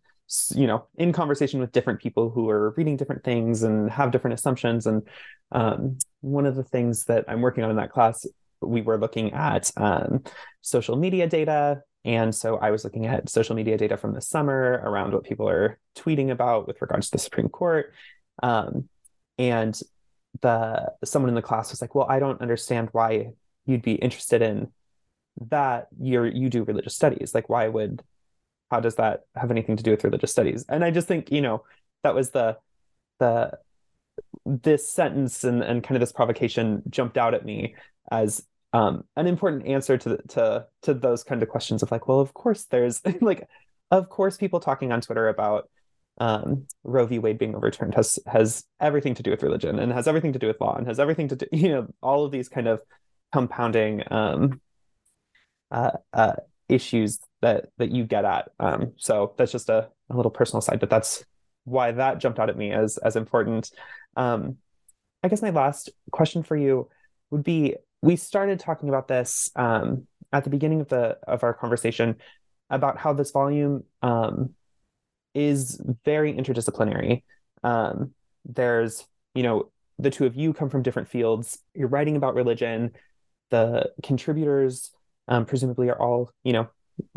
you 0.54 0.66
know 0.66 0.86
in 0.96 1.12
conversation 1.12 1.60
with 1.60 1.72
different 1.72 2.00
people 2.00 2.30
who 2.30 2.48
are 2.48 2.72
reading 2.76 2.96
different 2.96 3.22
things 3.22 3.64
and 3.64 3.90
have 3.90 4.12
different 4.12 4.32
assumptions 4.32 4.86
and 4.86 5.02
um, 5.50 5.98
one 6.20 6.46
of 6.46 6.54
the 6.54 6.62
things 6.62 7.04
that 7.04 7.24
i'm 7.28 7.42
working 7.42 7.62
on 7.64 7.68
in 7.68 7.76
that 7.76 7.90
class 7.90 8.24
we 8.66 8.82
were 8.82 8.98
looking 8.98 9.32
at 9.32 9.70
um, 9.76 10.22
social 10.60 10.96
media 10.96 11.26
data. 11.26 11.82
And 12.04 12.34
so 12.34 12.56
I 12.56 12.70
was 12.70 12.84
looking 12.84 13.06
at 13.06 13.28
social 13.28 13.54
media 13.54 13.76
data 13.76 13.96
from 13.96 14.12
the 14.12 14.20
summer 14.20 14.80
around 14.84 15.12
what 15.12 15.24
people 15.24 15.48
are 15.48 15.78
tweeting 15.96 16.30
about 16.30 16.66
with 16.66 16.80
regards 16.80 17.06
to 17.06 17.12
the 17.12 17.18
Supreme 17.18 17.48
Court. 17.48 17.92
Um, 18.42 18.88
and 19.38 19.78
the 20.40 20.92
someone 21.04 21.28
in 21.28 21.34
the 21.34 21.42
class 21.42 21.70
was 21.70 21.80
like, 21.80 21.94
"Well, 21.94 22.06
I 22.08 22.18
don't 22.18 22.40
understand 22.40 22.88
why 22.92 23.32
you'd 23.66 23.82
be 23.82 23.94
interested 23.94 24.42
in 24.42 24.72
that. 25.48 25.88
You're 26.00 26.26
you 26.26 26.48
do 26.48 26.64
religious 26.64 26.94
studies. 26.94 27.34
Like, 27.34 27.48
why 27.48 27.68
would 27.68 28.02
how 28.70 28.80
does 28.80 28.96
that 28.96 29.22
have 29.36 29.50
anything 29.50 29.76
to 29.76 29.82
do 29.82 29.90
with 29.90 30.04
religious 30.04 30.30
studies?" 30.30 30.64
And 30.68 30.84
I 30.84 30.90
just 30.90 31.08
think 31.08 31.30
you 31.30 31.40
know 31.40 31.64
that 32.02 32.14
was 32.14 32.30
the 32.30 32.58
the 33.18 33.58
this 34.44 34.90
sentence 34.90 35.44
and, 35.44 35.62
and 35.62 35.82
kind 35.82 35.96
of 35.96 36.00
this 36.00 36.12
provocation 36.12 36.82
jumped 36.90 37.16
out 37.16 37.34
at 37.34 37.44
me 37.44 37.74
as 38.10 38.44
um, 38.72 39.04
an 39.16 39.26
important 39.26 39.66
answer 39.66 39.98
to 39.98 40.18
to 40.28 40.66
to 40.82 40.94
those 40.94 41.24
kind 41.24 41.42
of 41.42 41.48
questions 41.48 41.82
of 41.82 41.90
like, 41.90 42.08
well, 42.08 42.20
of 42.20 42.34
course 42.34 42.64
there's 42.64 43.00
like, 43.20 43.48
of 43.90 44.08
course 44.08 44.36
people 44.36 44.60
talking 44.60 44.92
on 44.92 45.00
Twitter 45.00 45.28
about 45.28 45.68
um, 46.18 46.66
Roe 46.84 47.06
v. 47.06 47.18
Wade 47.18 47.38
being 47.38 47.54
overturned 47.54 47.94
has 47.94 48.18
has 48.26 48.64
everything 48.80 49.14
to 49.14 49.22
do 49.22 49.30
with 49.30 49.42
religion 49.42 49.78
and 49.78 49.92
has 49.92 50.08
everything 50.08 50.32
to 50.32 50.38
do 50.38 50.46
with 50.46 50.60
law 50.60 50.76
and 50.76 50.86
has 50.86 51.00
everything 51.00 51.28
to 51.28 51.36
do 51.36 51.46
you 51.52 51.68
know 51.68 51.88
all 52.02 52.24
of 52.24 52.32
these 52.32 52.48
kind 52.48 52.68
of 52.68 52.82
compounding 53.32 54.02
um, 54.10 54.60
uh, 55.72 55.92
uh, 56.12 56.34
issues 56.68 57.18
that 57.40 57.66
that 57.78 57.90
you 57.90 58.04
get 58.04 58.24
at. 58.24 58.50
Um, 58.60 58.92
so 58.96 59.34
that's 59.36 59.50
just 59.50 59.68
a, 59.68 59.88
a, 60.10 60.16
little 60.16 60.30
personal 60.30 60.60
side, 60.60 60.78
but 60.78 60.90
that's 60.90 61.24
why 61.64 61.92
that 61.92 62.18
jumped 62.18 62.38
out 62.38 62.50
at 62.50 62.56
me 62.56 62.70
as 62.70 62.98
as 62.98 63.16
important. 63.16 63.70
Um, 64.16 64.58
I 65.22 65.28
guess 65.28 65.42
my 65.42 65.50
last 65.50 65.90
question 66.10 66.42
for 66.42 66.56
you 66.56 66.88
would 67.30 67.42
be 67.42 67.76
we 68.02 68.16
started 68.16 68.60
talking 68.60 68.88
about 68.88 69.08
this 69.08 69.50
um, 69.56 70.06
at 70.32 70.44
the 70.44 70.50
beginning 70.50 70.80
of 70.80 70.88
the 70.88 71.18
of 71.26 71.42
our 71.42 71.54
conversation 71.54 72.16
about 72.70 72.98
how 72.98 73.12
this 73.12 73.30
volume 73.30 73.84
um, 74.02 74.50
is 75.34 75.80
very 76.04 76.32
interdisciplinary. 76.32 77.22
Um, 77.62 78.12
there's, 78.44 79.06
you 79.34 79.42
know, 79.42 79.70
the 79.98 80.10
two 80.10 80.26
of 80.26 80.34
you 80.34 80.52
come 80.52 80.68
from 80.68 80.82
different 80.82 81.08
fields. 81.08 81.58
You're 81.74 81.88
writing 81.88 82.16
about 82.16 82.34
religion. 82.34 82.92
The 83.50 83.92
contributors 84.02 84.90
um, 85.28 85.44
presumably 85.44 85.88
are 85.88 86.00
all, 86.00 86.30
you 86.44 86.52
know, 86.52 86.68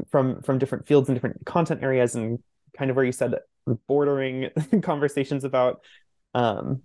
from 0.10 0.41
from 0.41 0.58
different 0.58 0.88
fields 0.88 1.10
and 1.10 1.15
different 1.15 1.46
content 1.46 1.84
areas, 1.84 2.15
and 2.15 2.39
kind 2.78 2.89
of 2.89 2.96
where 2.96 3.06
you 3.06 3.12
said 3.12 3.36
bordering 3.88 4.50
conversations 4.82 5.44
about 5.44 5.82
um, 6.34 6.82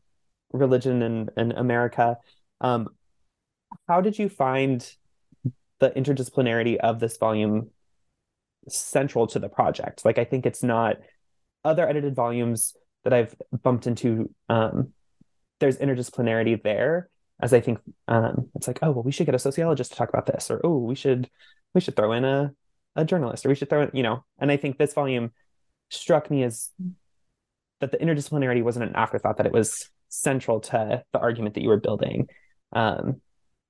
religion 0.53 1.03
and, 1.03 1.31
and 1.37 1.53
America. 1.53 2.17
Um, 2.61 2.89
how 3.89 4.01
did 4.01 4.19
you 4.19 4.29
find 4.29 4.89
the 5.79 5.91
interdisciplinarity 5.91 6.77
of 6.77 7.01
this 7.01 7.17
volume 7.17 7.71
central 8.69 9.27
to 9.29 9.39
the 9.39 9.49
project? 9.49 10.05
Like, 10.05 10.19
I 10.19 10.25
think 10.25 10.47
it's 10.47 10.63
not 10.63 10.97
other 11.65 11.89
edited 11.89 12.15
volumes 12.15 12.75
that 13.05 13.13
I've 13.13 13.35
bumped 13.63 13.87
into. 13.87 14.31
Um, 14.49 14.93
there's 15.59 15.79
interdisciplinarity 15.79 16.63
there, 16.63 17.09
as 17.43 17.53
I 17.53 17.61
think 17.61 17.79
um, 18.09 18.49
it's 18.55 18.67
like, 18.67 18.79
oh 18.83 18.91
well, 18.91 19.03
we 19.03 19.13
should 19.13 19.27
get 19.27 19.35
a 19.35 19.39
sociologist 19.39 19.93
to 19.93 19.97
talk 19.97 20.09
about 20.09 20.27
this, 20.27 20.51
or 20.51 20.61
oh, 20.65 20.79
we 20.79 20.95
should 20.95 21.29
we 21.75 21.81
should 21.81 21.97
throw 21.97 22.13
in 22.13 22.25
a 22.25 22.53
a 22.97 23.05
journalist, 23.05 23.47
or 23.47 23.49
we 23.49 23.55
should 23.55 23.71
throw 23.71 23.83
in, 23.83 23.91
you 23.95 24.03
know. 24.03 24.25
And 24.39 24.51
I 24.51 24.57
think 24.57 24.79
this 24.79 24.95
volume 24.95 25.33
struck 25.91 26.31
me 26.31 26.43
as 26.43 26.71
that 27.81 27.93
the 27.93 27.99
interdisciplinarity 27.99 28.63
wasn't 28.63 28.89
an 28.89 28.97
afterthought; 28.97 29.39
that 29.39 29.47
it 29.47 29.53
was 29.53 29.89
central 30.09 30.61
to 30.61 31.05
the 31.13 31.19
argument 31.19 31.55
that 31.55 31.63
you 31.63 31.69
were 31.69 31.81
building. 31.81 32.29
Um, 32.73 33.21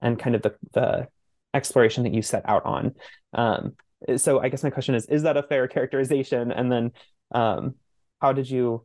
and 0.02 0.18
kind 0.18 0.34
of 0.34 0.42
the, 0.42 0.54
the 0.72 1.08
exploration 1.54 2.04
that 2.04 2.14
you 2.14 2.22
set 2.22 2.48
out 2.48 2.64
on. 2.64 2.94
Um, 3.32 3.74
so 4.16 4.40
I 4.40 4.48
guess 4.48 4.62
my 4.62 4.70
question 4.70 4.94
is, 4.94 5.06
is 5.06 5.22
that 5.22 5.36
a 5.36 5.42
fair 5.42 5.68
characterization? 5.68 6.52
And 6.52 6.70
then 6.72 6.92
um, 7.32 7.74
how 8.20 8.32
did 8.32 8.48
you, 8.48 8.84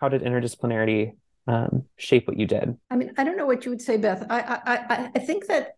how 0.00 0.08
did 0.08 0.22
interdisciplinarity 0.22 1.12
um, 1.48 1.84
shape 1.96 2.28
what 2.28 2.38
you 2.38 2.46
did? 2.46 2.76
I 2.90 2.96
mean, 2.96 3.12
I 3.16 3.24
don't 3.24 3.36
know 3.36 3.46
what 3.46 3.64
you 3.64 3.70
would 3.70 3.80
say, 3.80 3.96
Beth. 3.96 4.26
I, 4.28 4.40
I, 4.40 5.10
I 5.14 5.18
think 5.18 5.46
that 5.46 5.76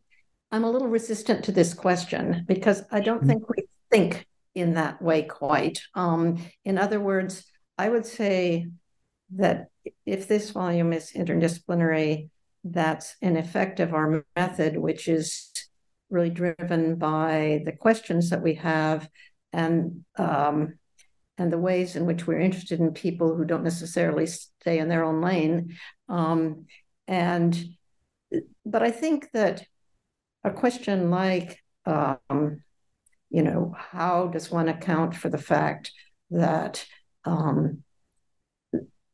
I'm 0.51 0.64
a 0.64 0.71
little 0.71 0.89
resistant 0.89 1.45
to 1.45 1.53
this 1.53 1.73
question 1.75 2.45
because 2.47 2.83
I 2.91 3.01
don't 3.01 3.18
mm-hmm. 3.18 3.29
think 3.29 3.49
we 3.49 3.64
think 3.91 4.27
in 4.55 4.75
that 4.75 5.01
way 5.01 5.23
quite. 5.23 5.81
Um, 5.95 6.45
in 6.64 6.77
other 6.77 7.01
words, 7.01 7.45
I 7.79 7.89
would 7.89 8.05
say 8.05 8.66
that 9.37 9.68
if 10.05 10.27
this 10.27 10.51
volume 10.51 10.93
is 10.93 11.12
interdisciplinary, 11.12 12.31
that's 12.64 13.14
an 13.23 13.37
effect 13.37 13.79
of 13.79 13.95
our 13.95 14.25
method, 14.37 14.77
which 14.77 15.07
is 15.07 15.53
really 16.11 16.31
driven 16.31 16.97
by 16.97 17.62
the 17.64 17.73
questions 17.73 18.31
that 18.31 18.43
we 18.43 18.55
have 18.55 19.09
and 19.53 20.05
um, 20.16 20.80
and 21.41 21.51
the 21.51 21.59
ways 21.59 21.97
in 21.97 22.05
which 22.05 22.26
we're 22.26 22.38
interested 22.38 22.80
in 22.80 22.93
people 22.93 23.34
who 23.34 23.47
don't 23.47 23.64
necessarily 23.64 24.26
stay 24.26 24.78
in 24.78 24.88
their 24.88 25.03
own 25.03 25.22
lane. 25.22 25.74
Um, 26.07 26.66
and 27.09 27.59
but 28.66 28.82
I 28.82 28.91
think 28.91 29.30
that 29.32 29.64
a 30.45 30.51
question 30.51 31.11
like, 31.11 31.59
um, 31.86 32.62
you 33.30 33.43
know, 33.43 33.74
how 33.74 34.26
does 34.26 34.51
one 34.51 34.68
account 34.68 35.16
for 35.16 35.30
the 35.30 35.38
fact 35.38 35.93
that 36.30 36.84
um, 37.24 37.84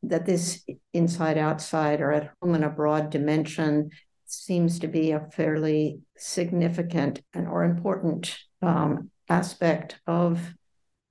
that 0.03 0.25
this 0.25 0.65
inside 0.93 1.37
outside 1.37 2.01
or 2.01 2.11
at 2.11 2.31
home 2.41 2.55
and 2.55 2.65
abroad 2.65 3.09
dimension 3.09 3.89
seems 4.25 4.79
to 4.79 4.87
be 4.89 5.11
a 5.11 5.29
fairly 5.31 6.01
significant 6.17 7.21
and 7.33 7.47
or 7.47 7.63
important 7.63 8.37
um, 8.61 9.11
aspect 9.29 10.01
of 10.05 10.41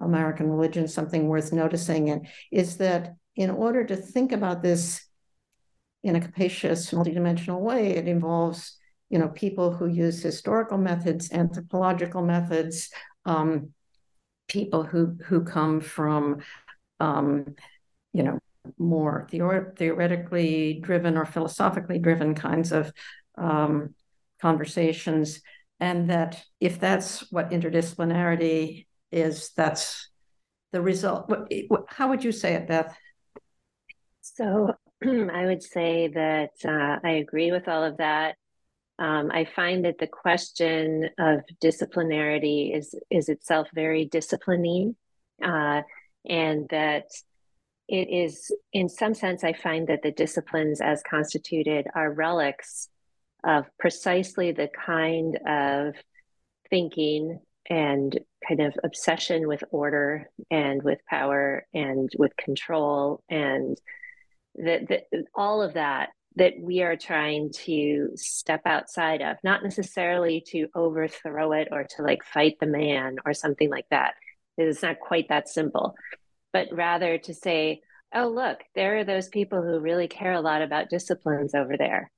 American 0.01 0.51
religion, 0.51 0.89
something 0.89 1.29
worth 1.29 1.53
noticing, 1.53 2.11
and 2.11 2.27
is 2.53 2.77
that 2.79 3.15
in 3.35 3.51
order 3.51 3.85
to 3.85 3.97
think 3.97 4.33
about 4.33 4.63
this 4.63 5.07
in 6.03 6.17
a 6.17 6.21
capacious, 6.21 6.91
multidimensional 6.91 7.61
way, 7.61 7.91
it 7.91 8.07
involves 8.07 8.79
you 9.11 9.19
know 9.19 9.29
people 9.29 9.73
who 9.73 9.87
use 9.87 10.23
historical 10.23 10.79
methods, 10.79 11.33
anthropological 11.33 12.23
methods, 12.23 12.91
um, 13.25 13.73
people 14.49 14.83
who 14.83 15.17
who 15.25 15.45
come 15.45 15.81
from 15.81 16.43
um, 17.01 17.55
you 18.13 18.23
know 18.23 18.39
more 18.79 19.27
theor- 19.31 19.77
theoretically 19.77 20.81
driven 20.83 21.17
or 21.17 21.25
philosophically 21.25 21.99
driven 21.99 22.35
kinds 22.35 22.73
of 22.73 22.93
um, 23.39 23.95
conversations, 24.41 25.41
and 25.81 26.11
that 26.11 26.43
if 26.61 26.81
that's 26.81 27.31
what 27.33 27.51
interdisciplinarity 27.51 28.87
is, 29.11 29.53
that's 29.57 30.11
the 30.73 30.81
result. 30.81 31.33
How 31.89 32.09
would 32.09 32.25
you 32.25 32.33
say 32.33 32.55
it, 32.55 32.69
Beth? 32.69 32.97
So 34.21 34.75
I 35.05 35.47
would 35.47 35.63
say 35.63 36.09
that 36.09 36.51
uh, 36.65 36.99
I 37.07 37.13
agree 37.13 37.53
with 37.53 37.69
all 37.69 37.85
of 37.85 37.99
that. 37.99 38.37
Um, 38.99 39.31
I 39.31 39.45
find 39.45 39.85
that 39.85 39.99
the 39.99 40.07
question 40.07 41.11
of 41.19 41.41
disciplinarity 41.63 42.75
is 42.75 42.95
is 43.11 43.29
itself 43.29 43.69
very 43.75 44.07
disciplining, 44.07 44.97
uh, 45.45 45.83
and 46.27 46.67
that 46.71 47.09
it 47.89 48.09
is, 48.11 48.51
in 48.73 48.89
some 48.89 49.15
sense, 49.15 49.45
I 49.45 49.53
find 49.53 49.89
that 49.89 50.03
the 50.03 50.13
disciplines 50.13 50.81
as 50.81 51.03
constituted 51.09 51.87
are 51.95 52.13
relics 52.13 52.89
of 53.45 53.67
precisely 53.79 54.51
the 54.53 54.69
kind 54.69 55.39
of 55.47 55.95
thinking 56.69 57.39
and 57.69 58.19
kind 58.47 58.61
of 58.61 58.75
obsession 58.85 59.49
with 59.49 59.65
order 59.71 60.31
and 60.51 60.83
with 60.83 60.99
power 61.09 61.67
and 61.75 62.11
with 62.19 62.37
control 62.37 63.23
and 63.29 63.81
that, 64.57 65.05
all 65.35 65.63
of 65.63 65.75
that 65.75 66.11
that 66.37 66.55
we 66.61 66.83
are 66.83 66.97
trying 66.97 67.51
to 67.51 68.11
step 68.15 68.61
outside 68.67 69.23
of 69.23 69.37
not 69.43 69.63
necessarily 69.63 70.43
to 70.47 70.69
overthrow 70.75 71.53
it 71.53 71.69
or 71.73 71.85
to 71.85 72.03
like 72.03 72.23
fight 72.23 72.57
the 72.61 72.67
man 72.67 73.17
or 73.25 73.33
something 73.33 73.71
like 73.71 73.87
that. 73.91 74.15
It's 74.59 74.83
not 74.83 75.01
quite 75.01 75.29
that 75.31 75.49
simple. 75.49 75.95
But 76.53 76.69
rather 76.73 77.19
to 77.19 77.35
say 77.35 77.81
oh 78.15 78.29
look 78.29 78.61
there 78.75 78.99
are 78.99 79.05
those 79.05 79.29
people 79.29 79.63
who 79.63 79.81
really 79.81 80.09
care 80.09 80.35
a 80.35 80.41
lot 80.41 80.63
about 80.63 80.91
disciplines 80.91 81.55
over 81.55 81.77
there. 81.77 82.11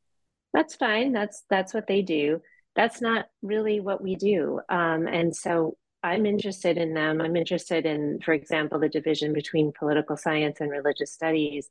That's 0.52 0.74
fine. 0.74 1.12
That's 1.12 1.44
that's 1.48 1.72
what 1.72 1.86
they 1.86 2.02
do 2.02 2.40
that's 2.78 3.00
not 3.00 3.26
really 3.42 3.80
what 3.80 4.00
we 4.00 4.14
do. 4.14 4.60
Um, 4.68 5.08
and 5.08 5.34
so 5.34 5.76
i'm 6.04 6.26
interested 6.26 6.78
in 6.78 6.94
them. 6.94 7.20
I'm 7.20 7.34
interested 7.34 7.84
in 7.84 8.20
for 8.24 8.32
example 8.32 8.78
the 8.78 8.88
division 8.88 9.32
between 9.32 9.72
political 9.76 10.16
science 10.16 10.58
and 10.60 10.70
religious 10.70 11.12
studies 11.12 11.68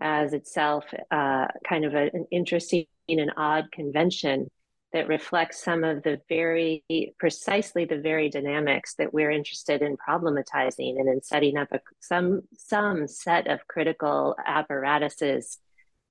as 0.00 0.32
itself 0.32 0.84
uh, 1.10 1.46
kind 1.68 1.84
of 1.84 1.94
a, 1.94 2.04
an 2.14 2.24
interesting 2.30 2.86
and 3.08 3.32
odd 3.36 3.70
convention 3.70 4.48
that 4.94 5.08
reflects 5.08 5.62
some 5.62 5.84
of 5.84 6.02
the 6.04 6.18
very 6.28 6.82
precisely 7.18 7.84
the 7.84 8.00
very 8.00 8.30
dynamics 8.30 8.94
that 8.94 9.12
we're 9.12 9.30
interested 9.30 9.82
in 9.82 9.98
problematizing 10.08 10.98
and 10.98 11.08
in 11.08 11.22
setting 11.22 11.58
up 11.58 11.68
a, 11.72 11.80
some 12.00 12.40
some 12.56 13.06
set 13.06 13.46
of 13.46 13.68
critical 13.68 14.34
apparatuses 14.46 15.58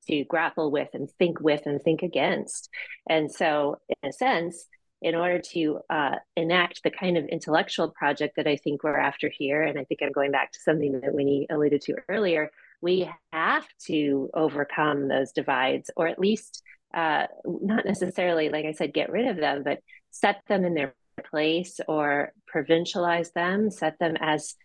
to 0.09 0.23
grapple 0.25 0.71
with 0.71 0.89
and 0.93 1.09
think 1.19 1.39
with 1.39 1.65
and 1.65 1.81
think 1.81 2.03
against. 2.03 2.69
And 3.09 3.31
so 3.31 3.77
in 3.89 4.09
a 4.09 4.13
sense 4.13 4.67
in 5.01 5.15
order 5.15 5.39
to 5.39 5.79
uh, 5.89 6.15
enact 6.35 6.83
the 6.83 6.91
kind 6.91 7.17
of 7.17 7.25
intellectual 7.25 7.89
project 7.89 8.35
that 8.35 8.47
I 8.47 8.57
think 8.57 8.83
we're 8.83 8.97
after 8.97 9.29
here, 9.29 9.63
and 9.63 9.79
I 9.79 9.85
think 9.85 10.01
I'm 10.03 10.11
going 10.11 10.31
back 10.31 10.51
to 10.51 10.59
something 10.59 10.99
that 10.99 11.13
Winnie 11.13 11.47
alluded 11.49 11.81
to 11.83 11.95
earlier, 12.09 12.51
we 12.81 13.09
have 13.31 13.65
to 13.87 14.29
overcome 14.33 15.07
those 15.07 15.31
divides, 15.31 15.89
or 15.95 16.07
at 16.07 16.19
least 16.19 16.63
uh, 16.93 17.27
not 17.45 17.85
necessarily, 17.85 18.49
like 18.49 18.65
I 18.65 18.73
said, 18.73 18.93
get 18.93 19.11
rid 19.11 19.27
of 19.27 19.37
them, 19.37 19.63
but 19.63 19.79
set 20.11 20.41
them 20.47 20.65
in 20.65 20.73
their 20.73 20.93
place 21.29 21.79
or 21.87 22.33
provincialize 22.53 23.31
them, 23.33 23.71
set 23.71 23.99
them 23.99 24.15
as 24.19 24.55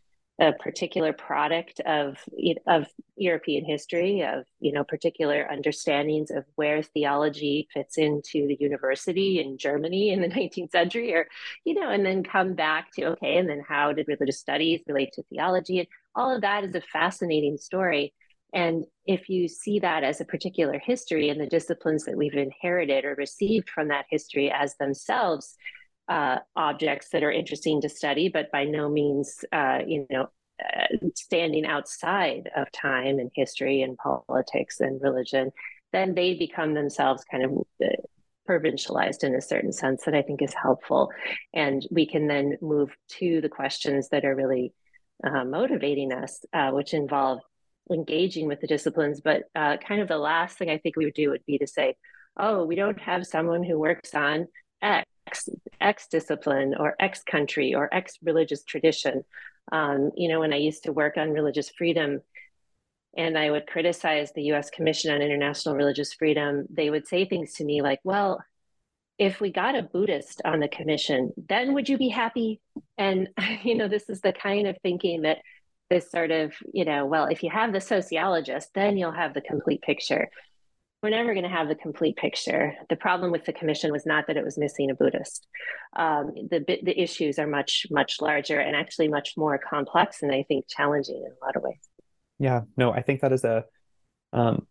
a 0.41 0.53
particular 0.53 1.12
product 1.12 1.80
of 1.87 2.18
of 2.66 2.87
European 3.16 3.64
history, 3.64 4.22
of 4.22 4.45
you 4.61 4.72
know 4.72 4.82
particular 4.82 5.49
understandings 5.51 6.30
of 6.30 6.45
where 6.57 6.82
theology 6.82 7.68
fits 7.72 7.99
into 7.99 8.49
the 8.49 8.57
university 8.59 9.41
in 9.41 9.59
Germany 9.59 10.11
in 10.11 10.20
the 10.20 10.28
19th 10.41 10.70
century, 10.70 11.14
or 11.14 11.28
you 11.64 11.74
know, 11.74 11.89
and 11.89 12.05
then 12.05 12.24
come 12.24 12.55
back 12.55 12.91
to 12.93 13.05
okay, 13.11 13.37
and 13.37 13.49
then 13.49 13.62
how 13.66 13.93
did 13.93 14.09
religious 14.09 14.41
studies 14.41 14.80
relate 14.89 15.12
to 15.12 15.22
theology? 15.24 15.78
And 15.78 15.89
all 16.16 16.35
of 16.35 16.41
that 16.43 16.64
is 16.64 16.74
a 16.74 16.80
fascinating 16.80 17.57
story. 17.57 18.12
And 18.53 18.85
if 19.05 19.28
you 19.28 19.49
see 19.49 19.80
that 19.80 20.05
as 20.05 20.20
a 20.20 20.24
particular 20.24 20.78
history 20.78 21.28
and 21.28 21.41
the 21.41 21.47
disciplines 21.47 22.05
that 22.05 22.16
we've 22.16 22.35
inherited 22.35 23.05
or 23.05 23.16
received 23.16 23.68
from 23.68 23.89
that 23.89 24.07
history 24.09 24.51
as 24.51 24.76
themselves 24.76 25.57
uh, 26.09 26.39
objects 26.57 27.09
that 27.11 27.23
are 27.23 27.33
interesting 27.33 27.81
to 27.81 27.89
study, 27.89 28.29
but 28.29 28.51
by 28.53 28.65
no 28.65 28.89
means, 28.89 29.45
uh, 29.53 29.81
you 29.87 30.07
know, 30.11 30.29
uh, 30.63 31.09
standing 31.15 31.67
outside 31.67 32.51
of 32.57 32.71
time 32.71 33.19
and 33.19 33.31
history 33.35 33.83
and 33.83 33.99
politics 33.99 34.81
and 34.81 35.01
religion, 35.03 35.51
then 35.93 36.15
they 36.15 36.35
become 36.35 36.75
themselves 36.75 37.25
kind 37.31 37.45
of 37.45 37.53
uh, 37.83 37.89
provincialized 38.49 39.25
in 39.25 39.35
a 39.35 39.41
certain 39.41 39.73
sense 39.73 40.05
that 40.05 40.15
I 40.15 40.23
think 40.23 40.43
is 40.43 40.55
helpful. 40.55 41.11
And 41.53 41.87
we 41.91 42.07
can 42.07 42.27
then 42.27 42.59
move 42.61 42.95
to 43.19 43.41
the 43.41 43.49
questions 43.49 44.11
that 44.11 44.25
are 44.25 44.35
really 44.35 44.73
uh, 45.25 45.45
motivating 45.45 46.13
us, 46.13 46.45
uh, 46.53 46.71
which 46.71 46.95
involve 46.95 47.41
engaging 47.91 48.47
with 48.47 48.61
the 48.61 48.67
disciplines. 48.67 49.21
But 49.21 49.45
uh, 49.55 49.77
kind 49.79 50.01
of 50.01 50.09
the 50.09 50.19
last 50.19 50.59
thing 50.59 50.71
I 50.71 50.79
think 50.79 50.97
we 50.97 51.05
would 51.05 51.15
do 51.15 51.31
would 51.31 51.47
be 51.47 51.59
to 51.59 51.67
say, 51.67 51.97
oh, 52.39 52.65
we 52.65 52.75
don't 52.75 53.01
have 53.01 53.27
someone 53.27 53.63
who 53.63 53.79
works 53.79 54.15
on 54.15 54.49
X, 54.83 55.09
X 55.81 56.07
discipline 56.09 56.75
or 56.79 56.95
X 57.01 57.22
country 57.22 57.75
or 57.75 57.93
X 57.93 58.18
religious 58.22 58.64
tradition. 58.64 59.25
Um, 59.72 60.11
you 60.16 60.29
know, 60.29 60.41
when 60.41 60.53
I 60.53 60.59
used 60.59 60.85
to 60.85 60.93
work 60.93 61.16
on 61.16 61.31
religious 61.31 61.70
freedom, 61.70 62.20
and 63.16 63.39
I 63.39 63.51
would 63.51 63.66
criticize 63.66 64.33
the 64.33 64.43
US 64.53 64.70
Commission 64.70 65.14
on 65.14 65.22
International 65.22 65.77
Religious 65.77 66.12
Freedom, 66.12 66.66
they 66.68 66.91
would 66.91 67.07
say 67.07 67.25
things 67.25 67.55
to 67.55 67.64
me 67.64 67.81
like, 67.81 68.01
well, 68.05 68.43
if 69.18 69.41
we 69.41 69.53
got 69.53 69.77
a 69.77 69.83
Buddhist 69.83 70.43
on 70.45 70.61
the 70.61 70.68
commission, 70.68 71.33
then 71.37 71.75
would 71.75 71.89
you 71.89 71.97
be 71.97 72.09
happy? 72.09 72.61
And, 72.99 73.29
you 73.62 73.77
know, 73.77 73.89
this 73.89 74.09
is 74.09 74.20
the 74.20 74.33
kind 74.33 74.66
of 74.66 74.77
thinking 74.83 75.22
that 75.22 75.39
this 75.91 76.11
sort 76.11 76.31
of, 76.31 76.53
you 76.72 76.85
know, 76.85 77.07
well, 77.07 77.27
if 77.27 77.43
you 77.43 77.51
have 77.51 77.72
the 77.72 77.81
sociologist, 77.81 78.70
then 78.75 78.97
you'll 78.97 79.12
have 79.12 79.35
the 79.35 79.41
complete 79.41 79.83
picture. 79.83 80.29
We're 81.05 81.11
never 81.11 81.35
going 81.35 81.45
to 81.45 81.51
have 81.51 81.69
the 81.69 81.75
complete 81.75 82.17
picture. 82.17 82.73
The 82.89 82.97
problem 82.97 83.31
with 83.31 83.45
the 83.45 83.53
commission 83.53 83.93
was 83.93 84.07
not 84.07 84.27
that 84.27 84.39
it 84.39 84.43
was 84.43 84.57
missing 84.57 84.91
a 84.91 84.95
Buddhist. 84.95 85.47
Um, 85.95 86.33
the 86.51 86.65
the 86.83 86.99
issues 86.99 87.39
are 87.39 87.47
much 87.47 87.87
much 87.91 88.23
larger 88.23 88.59
and 88.59 88.75
actually 88.75 89.09
much 89.09 89.35
more 89.37 89.59
complex, 89.59 90.23
and 90.23 90.33
I 90.33 90.45
think 90.49 90.65
challenging 90.67 91.17
in 91.17 91.31
a 91.31 91.45
lot 91.45 91.57
of 91.57 91.63
ways. 91.63 91.77
Yeah, 92.39 92.63
no, 92.79 92.91
I 92.91 93.03
think 93.03 93.21
that 93.21 93.35
is 93.35 93.45
a 93.45 93.67
um, 94.33 94.67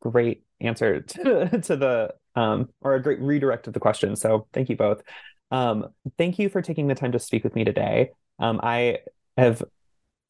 great 0.00 0.44
answer 0.62 1.00
to, 1.02 1.60
to 1.60 1.76
the 1.76 2.14
um, 2.34 2.70
or 2.80 2.94
a 2.94 3.02
great 3.02 3.20
redirect 3.20 3.66
of 3.66 3.74
the 3.74 3.80
question. 3.80 4.16
So 4.16 4.48
thank 4.54 4.70
you 4.70 4.78
both. 4.78 5.02
Um, 5.50 5.88
thank 6.16 6.38
you 6.38 6.48
for 6.48 6.62
taking 6.62 6.86
the 6.86 6.94
time 6.94 7.12
to 7.12 7.18
speak 7.18 7.44
with 7.44 7.54
me 7.54 7.64
today. 7.64 8.12
Um, 8.38 8.60
I 8.62 9.00
have 9.36 9.62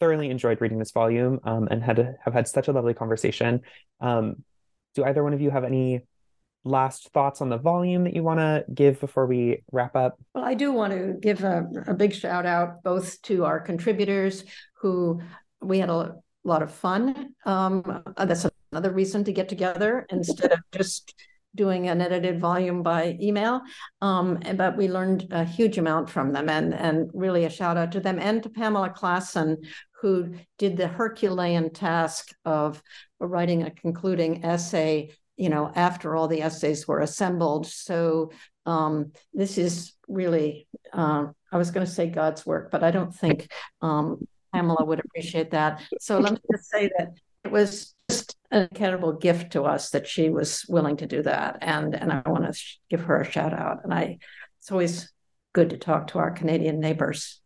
thoroughly 0.01 0.29
enjoyed 0.29 0.61
reading 0.61 0.81
this 0.81 0.91
volume 0.91 1.39
um, 1.45 1.69
and 1.71 1.85
had 1.85 2.17
have 2.25 2.35
had 2.35 2.49
such 2.49 2.67
a 2.67 2.73
lovely 2.73 2.95
conversation. 2.95 3.61
Do 4.97 5.05
either 5.05 5.23
one 5.23 5.35
of 5.35 5.43
you 5.43 5.51
have 5.51 5.65
any 5.65 6.01
last 6.65 7.11
thoughts 7.13 7.43
on 7.43 7.51
the 7.51 7.59
volume 7.59 8.05
that 8.05 8.15
you 8.15 8.23
want 8.23 8.41
to 8.41 8.65
give 8.73 8.99
before 8.99 9.27
we 9.27 9.63
wrap 9.71 9.95
up? 9.95 10.19
Well, 10.35 10.45
I 10.45 10.55
do 10.55 10.73
want 10.73 10.95
to 10.95 11.15
give 11.21 11.45
a, 11.45 11.67
a 11.87 11.95
big 11.95 12.15
shout 12.15 12.47
out 12.47 12.83
both 12.83 13.21
to 13.23 13.45
our 13.45 13.61
contributors 13.61 14.43
who 14.81 15.21
we 15.61 15.79
had 15.79 15.91
a 15.91 16.17
lot 16.45 16.63
of 16.63 16.73
fun. 16.73 17.35
Um, 17.45 18.03
that's 18.17 18.47
another 18.73 18.91
reason 18.91 19.23
to 19.25 19.33
get 19.33 19.51
together 19.51 20.07
instead 20.09 20.51
of 20.51 20.61
just 20.73 21.15
doing 21.55 21.89
an 21.89 22.01
edited 22.01 22.41
volume 22.41 22.83
by 22.83 23.19
email. 23.21 23.61
Um, 24.01 24.39
but 24.55 24.79
we 24.79 24.89
learned 24.89 25.27
a 25.31 25.45
huge 25.45 25.77
amount 25.77 26.09
from 26.09 26.33
them 26.33 26.49
and, 26.49 26.73
and 26.75 27.11
really 27.13 27.45
a 27.45 27.51
shout 27.51 27.77
out 27.77 27.93
to 27.93 28.01
them 28.01 28.19
and 28.19 28.43
to 28.43 28.49
Pamela 28.49 28.91
Klassen, 28.91 29.57
who 30.07 30.35
did 30.57 30.77
the 30.77 30.87
Herculean 30.87 31.69
task 31.71 32.29
of 32.45 32.81
writing 33.19 33.65
a 33.65 33.73
concluding 33.73 34.45
essay, 34.45 35.11
you 35.37 35.49
know, 35.49 35.73
after 35.75 36.15
all 36.15 36.29
the 36.29 36.43
essays 36.43 36.87
were 36.87 37.01
assembled. 37.01 37.67
So 37.67 38.31
um, 38.67 39.11
this 39.35 39.59
is 39.59 39.95
really, 40.07 40.69
uh, 40.93 41.27
I 41.51 41.57
was 41.57 41.73
going 41.73 41.85
to 41.85 41.93
say 41.93 42.07
God's 42.07 42.47
work, 42.47 42.71
but 42.71 42.85
I 42.85 42.93
don't 42.93 43.13
think 43.13 43.51
um, 43.83 44.29
Pamela 44.55 44.85
would 44.85 45.01
appreciate 45.01 45.51
that. 45.51 45.83
So 45.99 46.21
let 46.21 46.35
me 46.35 46.39
just 46.53 46.71
say 46.71 46.89
that 46.97 47.09
it 47.43 47.51
was 47.51 47.93
just 48.09 48.37
an 48.53 48.69
incredible 48.71 49.13
gift 49.13 49.55
to 49.55 49.65
us 49.65 49.91
that 49.91 50.07
she 50.07 50.31
was 50.31 50.65
willing 50.69 50.99
to 50.99 51.09
do 51.09 51.23
that, 51.23 51.59
and 51.63 51.97
and 51.97 52.13
I 52.13 52.23
want 52.27 52.45
to 52.45 52.57
give 52.91 53.01
her 53.01 53.21
a 53.21 53.29
shout 53.29 53.53
out. 53.53 53.79
And 53.83 53.93
I, 53.93 54.19
it's 54.61 54.71
always 54.71 55.13
good 55.53 55.71
to 55.71 55.79
talk 55.79 56.07
to 56.09 56.21
our 56.21 56.31
Canadian 56.31 56.79
neighbors. 56.79 57.41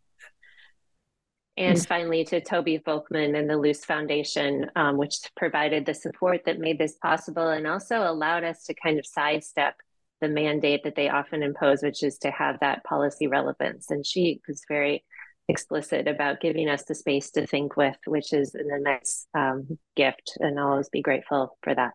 And 1.56 1.84
finally, 1.86 2.24
to 2.24 2.40
Toby 2.40 2.78
Volkman 2.78 3.38
and 3.38 3.50
the 3.50 3.56
Luce 3.56 3.84
Foundation, 3.84 4.70
um, 4.76 4.96
which 4.96 5.16
provided 5.36 5.84
the 5.84 5.94
support 5.94 6.42
that 6.46 6.58
made 6.58 6.78
this 6.78 6.96
possible 7.02 7.48
and 7.48 7.66
also 7.66 7.98
allowed 7.98 8.44
us 8.44 8.64
to 8.64 8.74
kind 8.74 8.98
of 8.98 9.04
sidestep 9.04 9.74
the 10.20 10.28
mandate 10.28 10.84
that 10.84 10.94
they 10.94 11.08
often 11.08 11.42
impose, 11.42 11.82
which 11.82 12.02
is 12.02 12.18
to 12.18 12.30
have 12.30 12.60
that 12.60 12.84
policy 12.84 13.26
relevance. 13.26 13.90
And 13.90 14.06
she 14.06 14.40
was 14.46 14.62
very 14.68 15.04
explicit 15.48 16.06
about 16.08 16.40
giving 16.40 16.68
us 16.68 16.84
the 16.84 16.94
space 16.94 17.30
to 17.32 17.46
think 17.46 17.76
with, 17.76 17.96
which 18.06 18.32
is 18.32 18.54
an 18.54 18.70
immense 18.70 19.26
um, 19.34 19.78
gift. 19.96 20.38
And 20.38 20.58
I'll 20.58 20.68
always 20.68 20.88
be 20.88 21.02
grateful 21.02 21.58
for 21.62 21.74
that. 21.74 21.92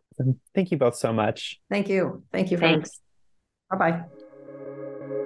Thank 0.53 0.71
you 0.71 0.77
both 0.77 0.95
so 0.95 1.13
much. 1.13 1.59
Thank 1.71 1.89
you. 1.89 2.23
Thank 2.31 2.51
you. 2.51 2.57
Thanks. 2.57 2.99
Bye 3.71 3.77
bye. 3.77 5.21